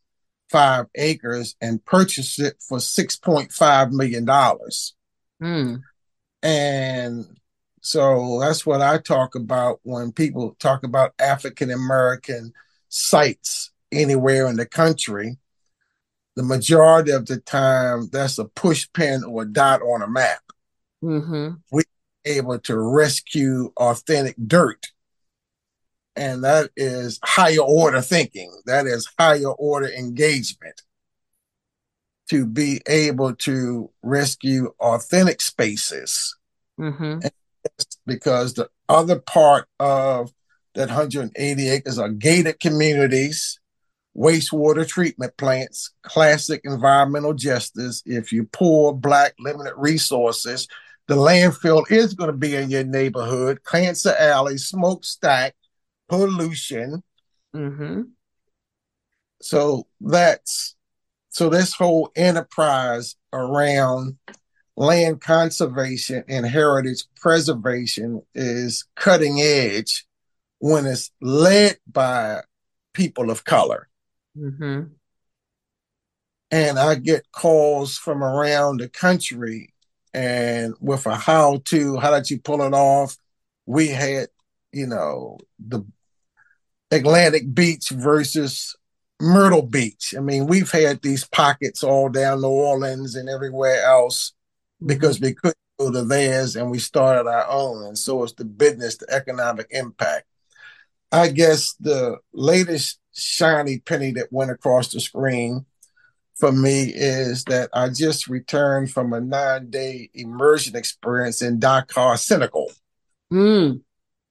[0.49, 4.25] five acres and purchased it for $6.5 million.
[5.41, 5.81] Mm.
[6.41, 7.25] And
[7.81, 12.53] so that's what I talk about when people talk about African American
[12.89, 15.37] sites anywhere in the country.
[16.35, 20.41] The majority of the time, that's a push pin or a dot on a map.
[21.03, 21.55] Mm-hmm.
[21.71, 21.83] We're
[22.25, 24.87] able to rescue authentic dirt.
[26.19, 28.51] And that is higher order thinking.
[28.65, 30.81] That is higher order engagement.
[32.29, 36.35] To be able to rescue authentic spaces.
[36.79, 37.27] Mm-hmm
[38.05, 40.31] because the other part of
[40.75, 43.59] that 180 acres are gated communities,
[44.15, 48.03] wastewater treatment plants, classic environmental justice.
[48.05, 50.67] If you poor, black, limited resources,
[51.07, 53.59] the landfill is going to be in your neighborhood.
[53.65, 55.55] Cancer Alley, smokestack,
[56.09, 57.03] pollution.
[57.55, 58.01] Mm-hmm.
[59.41, 60.75] So that's
[61.29, 64.17] so this whole enterprise around
[64.75, 70.05] land conservation and heritage preservation is cutting edge
[70.59, 72.41] when it's led by
[72.93, 73.87] people of color.
[74.37, 74.93] Mm-hmm.
[76.51, 79.73] And I get calls from around the country
[80.13, 83.17] and with a how to, how did you pull it off?
[83.65, 84.29] We had,
[84.71, 85.85] you know, the
[86.91, 88.75] Atlantic Beach versus
[89.19, 90.13] Myrtle Beach.
[90.17, 94.33] I mean, we've had these pockets all down New Orleans and everywhere else
[94.85, 97.85] because we couldn't go to theirs and we started our own.
[97.85, 100.25] And so it's the business, the economic impact.
[101.11, 105.65] I guess the latest shiny penny that went across the screen
[106.35, 112.15] for me is that I just returned from a nine day immersion experience in Dakar,
[112.15, 112.71] Senegal,
[113.31, 113.81] mm.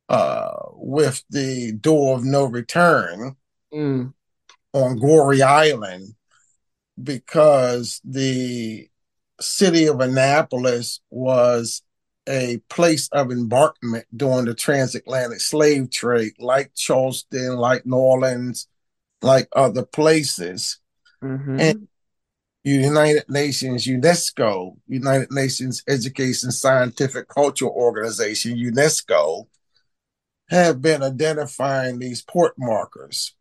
[0.08, 3.36] Uh, with the door of no return
[3.72, 4.12] mm.
[4.72, 6.14] on Gorée Island
[7.02, 8.88] because the
[9.40, 11.82] city of Annapolis was
[12.28, 18.68] a place of embarkment during the transatlantic slave trade, like Charleston, like New Orleans,
[19.22, 20.78] like other places.
[21.22, 21.60] Mm-hmm.
[21.60, 21.88] And
[22.64, 29.46] United Nations, UNESCO, United Nations Education Scientific Cultural Organization, UNESCO,
[30.50, 33.34] have been identifying these port markers.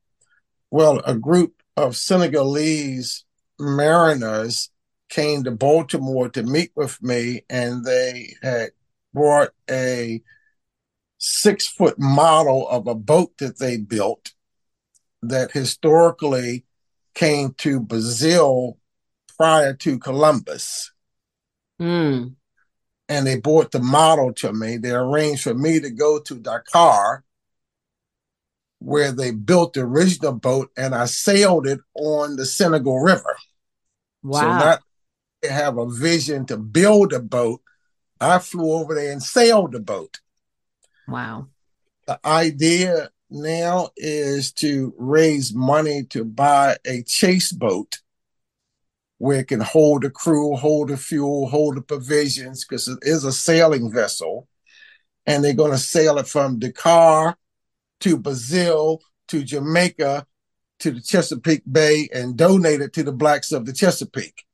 [0.69, 3.23] Well, a group of Senegalese
[3.59, 4.69] mariners
[5.09, 8.71] came to Baltimore to meet with me, and they had
[9.13, 10.21] brought a
[11.17, 14.33] six foot model of a boat that they built
[15.21, 16.65] that historically
[17.13, 18.77] came to Brazil
[19.37, 20.91] prior to Columbus.
[21.79, 22.35] Mm.
[23.09, 24.77] And they brought the model to me.
[24.77, 27.23] They arranged for me to go to Dakar,
[28.79, 33.35] where they built the original boat, and I sailed it on the Senegal River.
[34.23, 34.41] Wow.
[34.41, 34.83] So not
[35.49, 37.61] have a vision to build a boat.
[38.19, 40.19] I flew over there and sailed the boat.
[41.07, 41.47] Wow.
[42.07, 47.99] The idea now is to raise money to buy a chase boat
[49.17, 53.23] where it can hold the crew, hold the fuel, hold the provisions, because it is
[53.23, 54.47] a sailing vessel.
[55.25, 57.35] And they're going to sail it from Dakar
[58.01, 60.25] to Brazil to Jamaica
[60.79, 64.45] to the Chesapeake Bay and donate it to the blacks of the Chesapeake.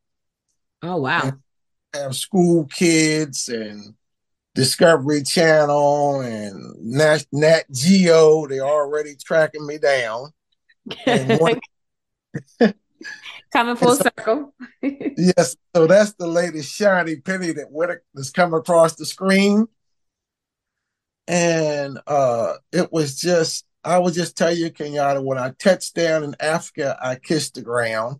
[0.81, 1.33] Oh wow!
[1.93, 3.93] have school kids and
[4.55, 8.47] Discovery Channel and Nat, Nat Geo.
[8.47, 10.31] They're already tracking me down.
[11.05, 11.61] One,
[13.53, 14.55] Coming full so, circle.
[14.81, 19.67] yes, so that's the latest shiny penny that went that's come across the screen,
[21.27, 26.23] and uh it was just I would just tell you, Kenyatta, when I touched down
[26.23, 28.19] in Africa, I kissed the ground.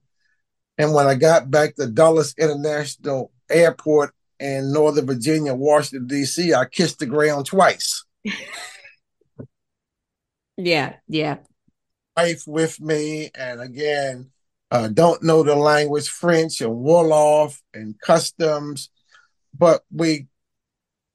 [0.77, 6.65] And when I got back to Dulles International Airport in Northern Virginia, Washington, D.C., I
[6.65, 8.03] kissed the ground twice.
[10.57, 11.37] yeah, yeah.
[12.17, 14.32] Wife with me, and again,
[14.73, 18.89] uh, don't know the language, French and Wolof and customs,
[19.57, 20.25] but we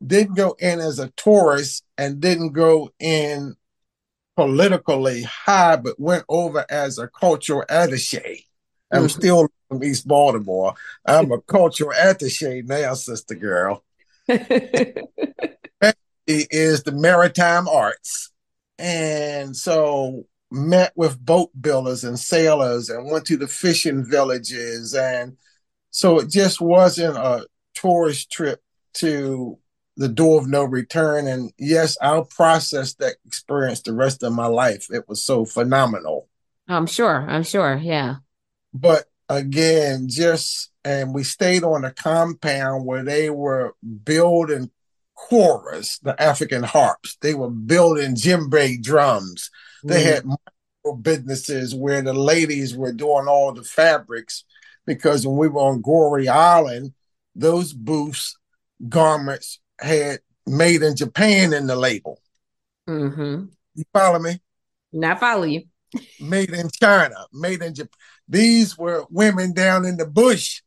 [0.06, 3.56] didn't go in as a tourist and didn't go in
[4.36, 8.44] politically high, but went over as a cultural attache.
[8.92, 9.08] I'm mm-hmm.
[9.08, 10.74] still from East Baltimore.
[11.04, 13.82] I'm a cultural attache now, sister girl.
[16.28, 18.30] is the maritime arts.
[18.78, 24.94] And so met with boat builders and sailors and went to the fishing villages.
[24.94, 25.36] And
[25.90, 28.62] so it just wasn't a tourist trip
[28.94, 29.58] to
[29.96, 31.26] the door of no return.
[31.26, 34.86] And yes, I'll process that experience the rest of my life.
[34.90, 36.28] It was so phenomenal.
[36.68, 37.26] I'm sure.
[37.28, 37.76] I'm sure.
[37.76, 38.16] Yeah.
[38.72, 43.74] But again, just and we stayed on a compound where they were
[44.04, 44.70] building
[45.16, 47.16] koras, the African harps.
[47.20, 49.50] They were building djembe drums.
[49.84, 50.24] They had
[51.02, 54.44] businesses where the ladies were doing all the fabrics
[54.86, 56.94] because when we were on Gorée Island,
[57.34, 58.36] those booths,
[58.88, 62.20] garments had made in Japan in the label.
[62.88, 63.46] Mm-hmm.
[63.74, 64.40] You follow me?
[64.92, 65.64] Not follow you.
[66.20, 67.90] made in China, made in Japan.
[68.28, 70.62] These were women down in the bush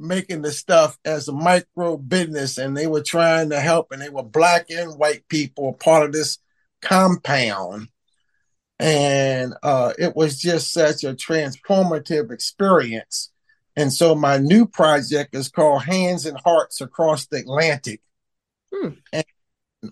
[0.00, 4.08] making the stuff as a micro business, and they were trying to help, and they
[4.08, 6.38] were black and white people, part of this
[6.80, 7.88] compound.
[8.80, 13.30] And uh, it was just such a transformative experience.
[13.76, 18.00] And so my new project is called Hands and Hearts Across the Atlantic.
[18.72, 18.88] Hmm.
[19.12, 19.24] And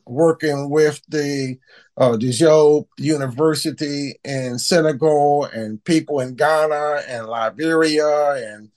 [0.07, 1.59] working with the
[1.97, 8.71] uh, Dijon University in Senegal and people in Ghana and Liberia and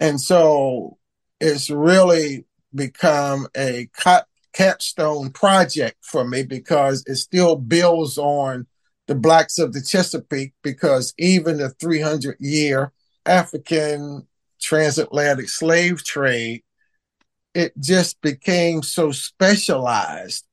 [0.00, 0.98] and so
[1.40, 2.44] it's really
[2.74, 8.66] become a cap- capstone project for me because it still builds on
[9.08, 12.92] the blacks of the Chesapeake because even the 300 year
[13.26, 14.26] African
[14.60, 16.62] transatlantic slave trade
[17.54, 20.44] it just became so specialized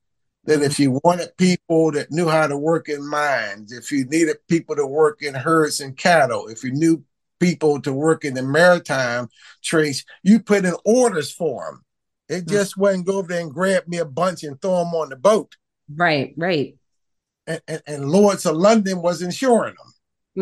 [0.44, 4.36] that if you wanted people that knew how to work in mines, if you needed
[4.48, 7.04] people to work in herds and cattle, if you knew
[7.38, 9.28] people to work in the maritime
[9.62, 11.84] trades, you put in orders for them.
[12.28, 12.50] It mm.
[12.50, 15.16] just wasn't go over there and grab me a bunch and throw them on the
[15.16, 15.56] boat.
[15.94, 16.75] Right, right.
[17.46, 19.92] And, and, and Lloyd's of London was insuring them.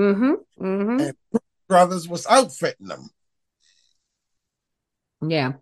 [0.02, 1.00] Mm-hmm, mm-hmm.
[1.00, 1.14] And
[1.68, 3.08] Brothers was outfitting them.
[5.26, 5.52] Yeah,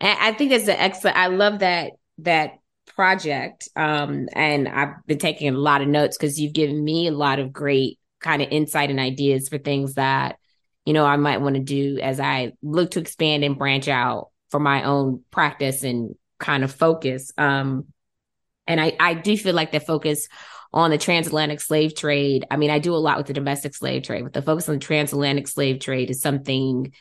[0.00, 1.16] and I think that's an excellent.
[1.16, 2.58] I love that that
[2.94, 7.12] project, um, and I've been taking a lot of notes because you've given me a
[7.12, 10.36] lot of great kind of insight and ideas for things that
[10.84, 14.28] you know I might want to do as I look to expand and branch out
[14.50, 17.32] for my own practice and kind of focus.
[17.36, 17.86] Um,
[18.66, 20.28] and I I do feel like the focus
[20.72, 22.46] on the transatlantic slave trade.
[22.50, 24.74] I mean, I do a lot with the domestic slave trade, but the focus on
[24.76, 26.92] the transatlantic slave trade is something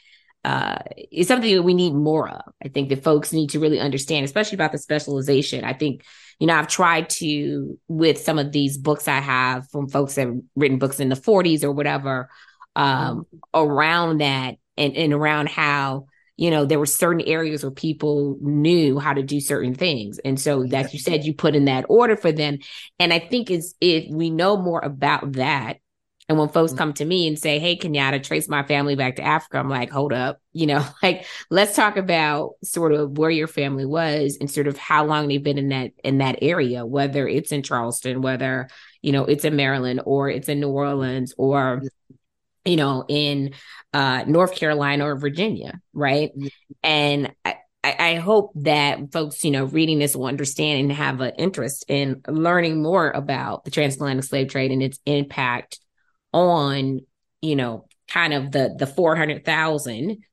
[0.43, 0.79] uh,
[1.11, 2.53] is something that we need more of.
[2.63, 5.65] I think that folks need to really understand, especially about the specialization.
[5.65, 6.05] I think,
[6.39, 10.27] you know, I've tried to with some of these books I have from folks that
[10.27, 12.29] have written books in the 40s or whatever,
[12.77, 13.37] um, mm-hmm.
[13.53, 16.05] around that and, and around how
[16.37, 20.19] you know there were certain areas where people knew how to do certain things.
[20.19, 22.59] And so that you said you put in that order for them.
[22.99, 25.77] And i think is if we know more about that.
[26.29, 26.77] And when folks mm-hmm.
[26.77, 29.89] come to me and say hey kenyatta trace my family back to africa i'm like
[29.89, 30.39] hold up.
[30.53, 34.77] You know like let's talk about sort of where your family was and sort of
[34.77, 38.67] how long they've been in that in that area whether it's in charleston whether
[39.01, 41.81] you know it's in maryland or it's in new orleans or
[42.67, 43.53] you know, in
[43.93, 46.31] uh, North Carolina or Virginia, right?
[46.83, 51.33] And I, I hope that folks, you know, reading this will understand and have an
[51.37, 55.79] interest in learning more about the transatlantic slave trade and its impact
[56.33, 57.01] on,
[57.41, 60.23] you know, kind of the the four hundred thousand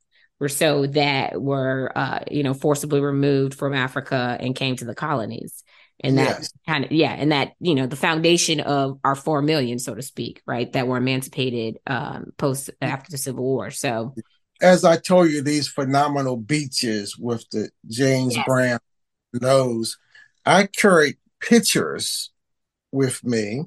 [0.41, 4.95] or so that were, uh, you know, forcibly removed from Africa and came to the
[4.95, 5.64] colonies
[6.01, 6.53] and that yes.
[6.67, 10.03] kind of yeah and that you know the foundation of our 4 million so to
[10.03, 14.15] speak right that were emancipated um post after the civil war so
[14.61, 18.45] as i told you these phenomenal beaches with the james yes.
[18.47, 18.79] brown
[19.33, 19.99] nose
[20.45, 22.31] i carried pictures
[22.91, 23.65] with me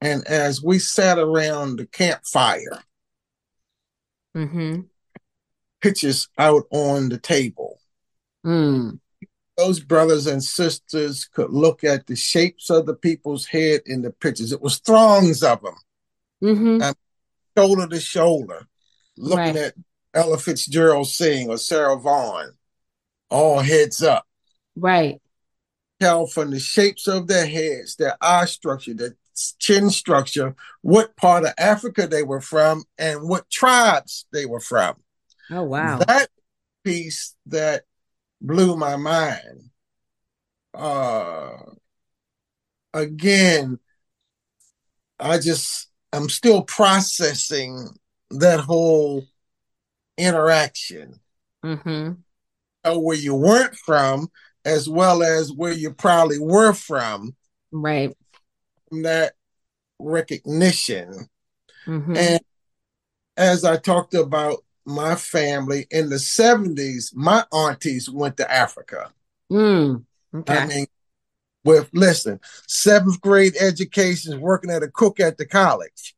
[0.00, 2.82] and as we sat around the campfire
[4.36, 4.80] mm-hmm.
[5.80, 7.78] pictures out on the table
[8.44, 8.98] mm
[9.60, 14.10] those brothers and sisters could look at the shapes of the people's head in the
[14.10, 14.52] pictures.
[14.52, 15.74] It was throngs of them,
[16.42, 16.90] mm-hmm.
[17.56, 18.66] shoulder to shoulder,
[19.18, 19.56] looking right.
[19.56, 19.74] at
[20.14, 22.52] Ella Fitzgerald sing or Sarah Vaughan,
[23.28, 24.26] all heads up.
[24.76, 25.20] Right.
[26.00, 29.16] Tell from the shapes of their heads, their eye structure, their
[29.58, 34.96] chin structure, what part of Africa they were from and what tribes they were from.
[35.50, 35.98] Oh wow.
[35.98, 36.30] That
[36.82, 37.84] piece that
[38.40, 39.70] blew my mind.
[40.72, 41.56] Uh,
[42.94, 43.78] again,
[45.18, 47.88] I just, I'm still processing
[48.30, 49.24] that whole
[50.16, 51.20] interaction.
[51.64, 52.12] Mm-hmm.
[53.02, 54.30] where you weren't from,
[54.64, 57.36] as well as where you probably were from.
[57.70, 58.16] Right.
[58.90, 59.34] That
[59.98, 61.28] recognition.
[61.86, 62.16] Mm-hmm.
[62.16, 62.40] And
[63.36, 69.12] as I talked about my family in the 70s, my aunties went to Africa.
[69.50, 70.04] Mm,
[70.34, 70.58] okay.
[70.58, 70.86] I mean,
[71.64, 76.14] with listen, seventh grade education, working at a cook at the college,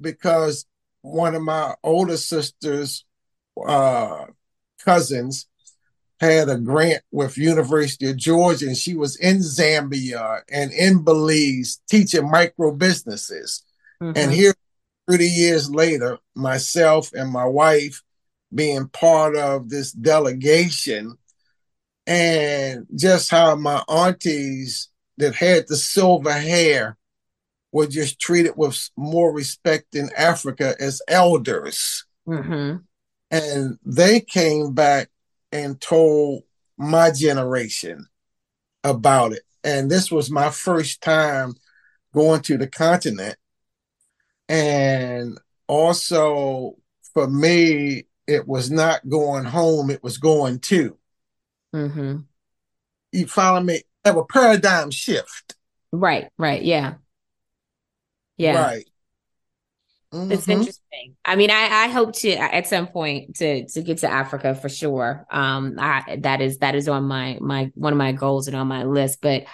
[0.00, 0.66] because
[1.02, 3.04] one of my older sisters'
[3.66, 4.26] uh,
[4.84, 5.46] cousins
[6.20, 11.80] had a grant with University of Georgia, and she was in Zambia and in Belize
[11.88, 13.62] teaching micro businesses.
[14.02, 14.16] Mm-hmm.
[14.16, 14.54] And here
[15.08, 18.02] 30 years later, myself and my wife
[18.54, 21.16] being part of this delegation,
[22.06, 24.88] and just how my aunties
[25.18, 26.96] that had the silver hair
[27.72, 32.04] were just treated with more respect in Africa as elders.
[32.26, 32.76] Mm-hmm.
[33.30, 35.10] And they came back
[35.52, 36.42] and told
[36.78, 38.06] my generation
[38.84, 39.42] about it.
[39.64, 41.54] And this was my first time
[42.14, 43.36] going to the continent
[44.48, 46.76] and also
[47.14, 50.96] for me, it was not going home, it was going to.
[51.74, 52.18] Mm-hmm.
[53.12, 53.82] You follow me?
[54.04, 55.56] Have a paradigm shift.
[55.92, 56.62] Right, right.
[56.62, 56.94] Yeah.
[58.36, 58.62] Yeah.
[58.62, 58.84] Right.
[60.12, 60.32] Mm-hmm.
[60.32, 61.16] It's interesting.
[61.24, 64.68] I mean, I, I hope to at some point to to get to Africa for
[64.68, 65.26] sure.
[65.30, 68.68] Um, I, that is that is on my my one of my goals and on
[68.68, 69.20] my list.
[69.20, 69.44] But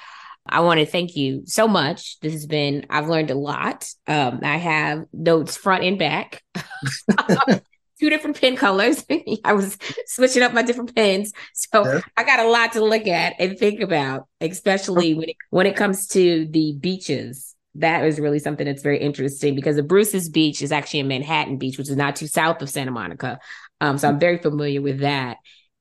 [0.46, 2.18] I want to thank you so much.
[2.20, 3.88] This has been, I've learned a lot.
[4.06, 6.42] Um, I have notes front and back.
[8.02, 9.04] two different pen colors.
[9.44, 11.32] I was switching up my different pens.
[11.54, 12.00] So yeah.
[12.16, 15.76] I got a lot to look at and think about, especially when it, when it
[15.76, 17.54] comes to the beaches.
[17.76, 21.56] That is really something that's very interesting because the Bruce's Beach is actually in Manhattan
[21.56, 23.38] Beach, which is not too south of Santa Monica.
[23.80, 25.38] Um, so I'm very familiar with that.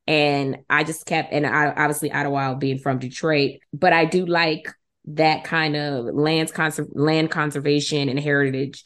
[0.08, 4.68] And I just kept, and I, obviously Ottawa being from Detroit, but I do like
[5.06, 8.84] that kind of lands conser- land conservation and heritage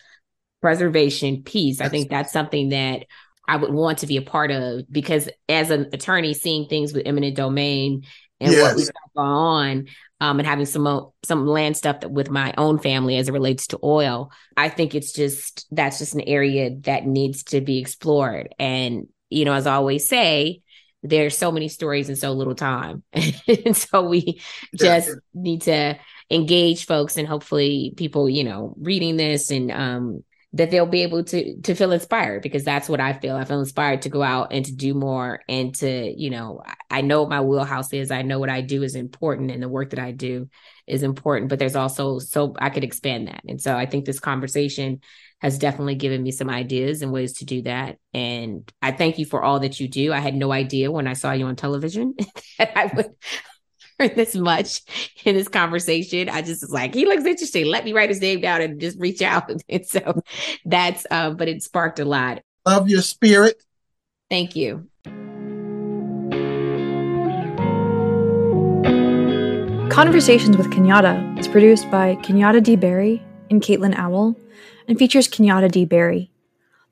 [0.61, 1.82] preservation piece.
[1.82, 3.05] I think that's something that
[3.47, 7.05] I would want to be a part of because as an attorney, seeing things with
[7.05, 8.05] eminent domain
[8.39, 8.61] and yes.
[8.61, 9.88] what we've got going on,
[10.22, 13.68] um, and having some some land stuff that with my own family as it relates
[13.68, 18.55] to oil, I think it's just that's just an area that needs to be explored.
[18.57, 20.61] And you know, as I always say,
[21.07, 24.41] there's so many stories in so little time, and so we
[24.75, 25.13] just yeah.
[25.33, 25.97] need to
[26.29, 30.23] engage folks and hopefully people, you know, reading this and um
[30.55, 33.35] that they'll be able to to feel inspired because that's what I feel.
[33.35, 37.01] I feel inspired to go out and to do more and to, you know, I
[37.01, 38.09] know what my wheelhouse is.
[38.09, 40.49] I know what I do is important and the work that I do
[40.87, 43.41] is important, but there's also so I could expand that.
[43.47, 45.01] And so I think this conversation
[45.45, 47.99] has definitely given me some ideas and ways to do that.
[48.15, 50.11] And I thank you for all that you do.
[50.11, 52.15] I had no idea when I saw you on television
[52.57, 53.11] that I would
[53.99, 54.81] hear this much
[55.23, 56.29] in this conversation.
[56.29, 57.67] I just was like, he looks interesting.
[57.67, 59.51] Let me write his name down and just reach out.
[59.69, 60.23] And so
[60.65, 62.41] that's, uh, but it sparked a lot.
[62.65, 63.61] Love your spirit.
[64.31, 64.89] Thank you.
[69.91, 72.75] Conversations with Kenyatta is produced by Kenyatta D.
[72.75, 73.21] Berry
[73.51, 74.35] and Caitlin Owl
[74.88, 75.86] and features Kenyatta D.
[75.86, 76.31] Berry.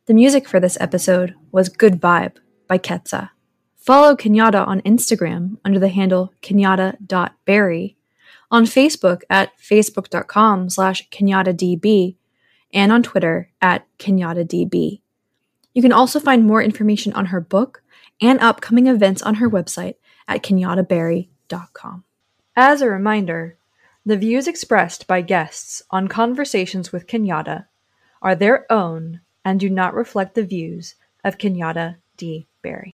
[0.05, 2.37] The music for this episode was Good Vibe
[2.67, 3.29] by Ketsa.
[3.77, 7.97] Follow Kenyatta on Instagram under the handle kenyatta.berry,
[8.49, 12.15] on Facebook at facebook.com slash kenyattadb,
[12.73, 15.01] and on Twitter at kenyattadb.
[15.73, 17.83] You can also find more information on her book
[18.21, 19.95] and upcoming events on her website
[20.27, 22.03] at kenyattaberry.com.
[22.55, 23.57] As a reminder,
[24.05, 27.65] the views expressed by guests on Conversations with Kenyatta
[28.23, 32.47] are their own and do not reflect the views of Kenyatta D.
[32.63, 32.91] Berry.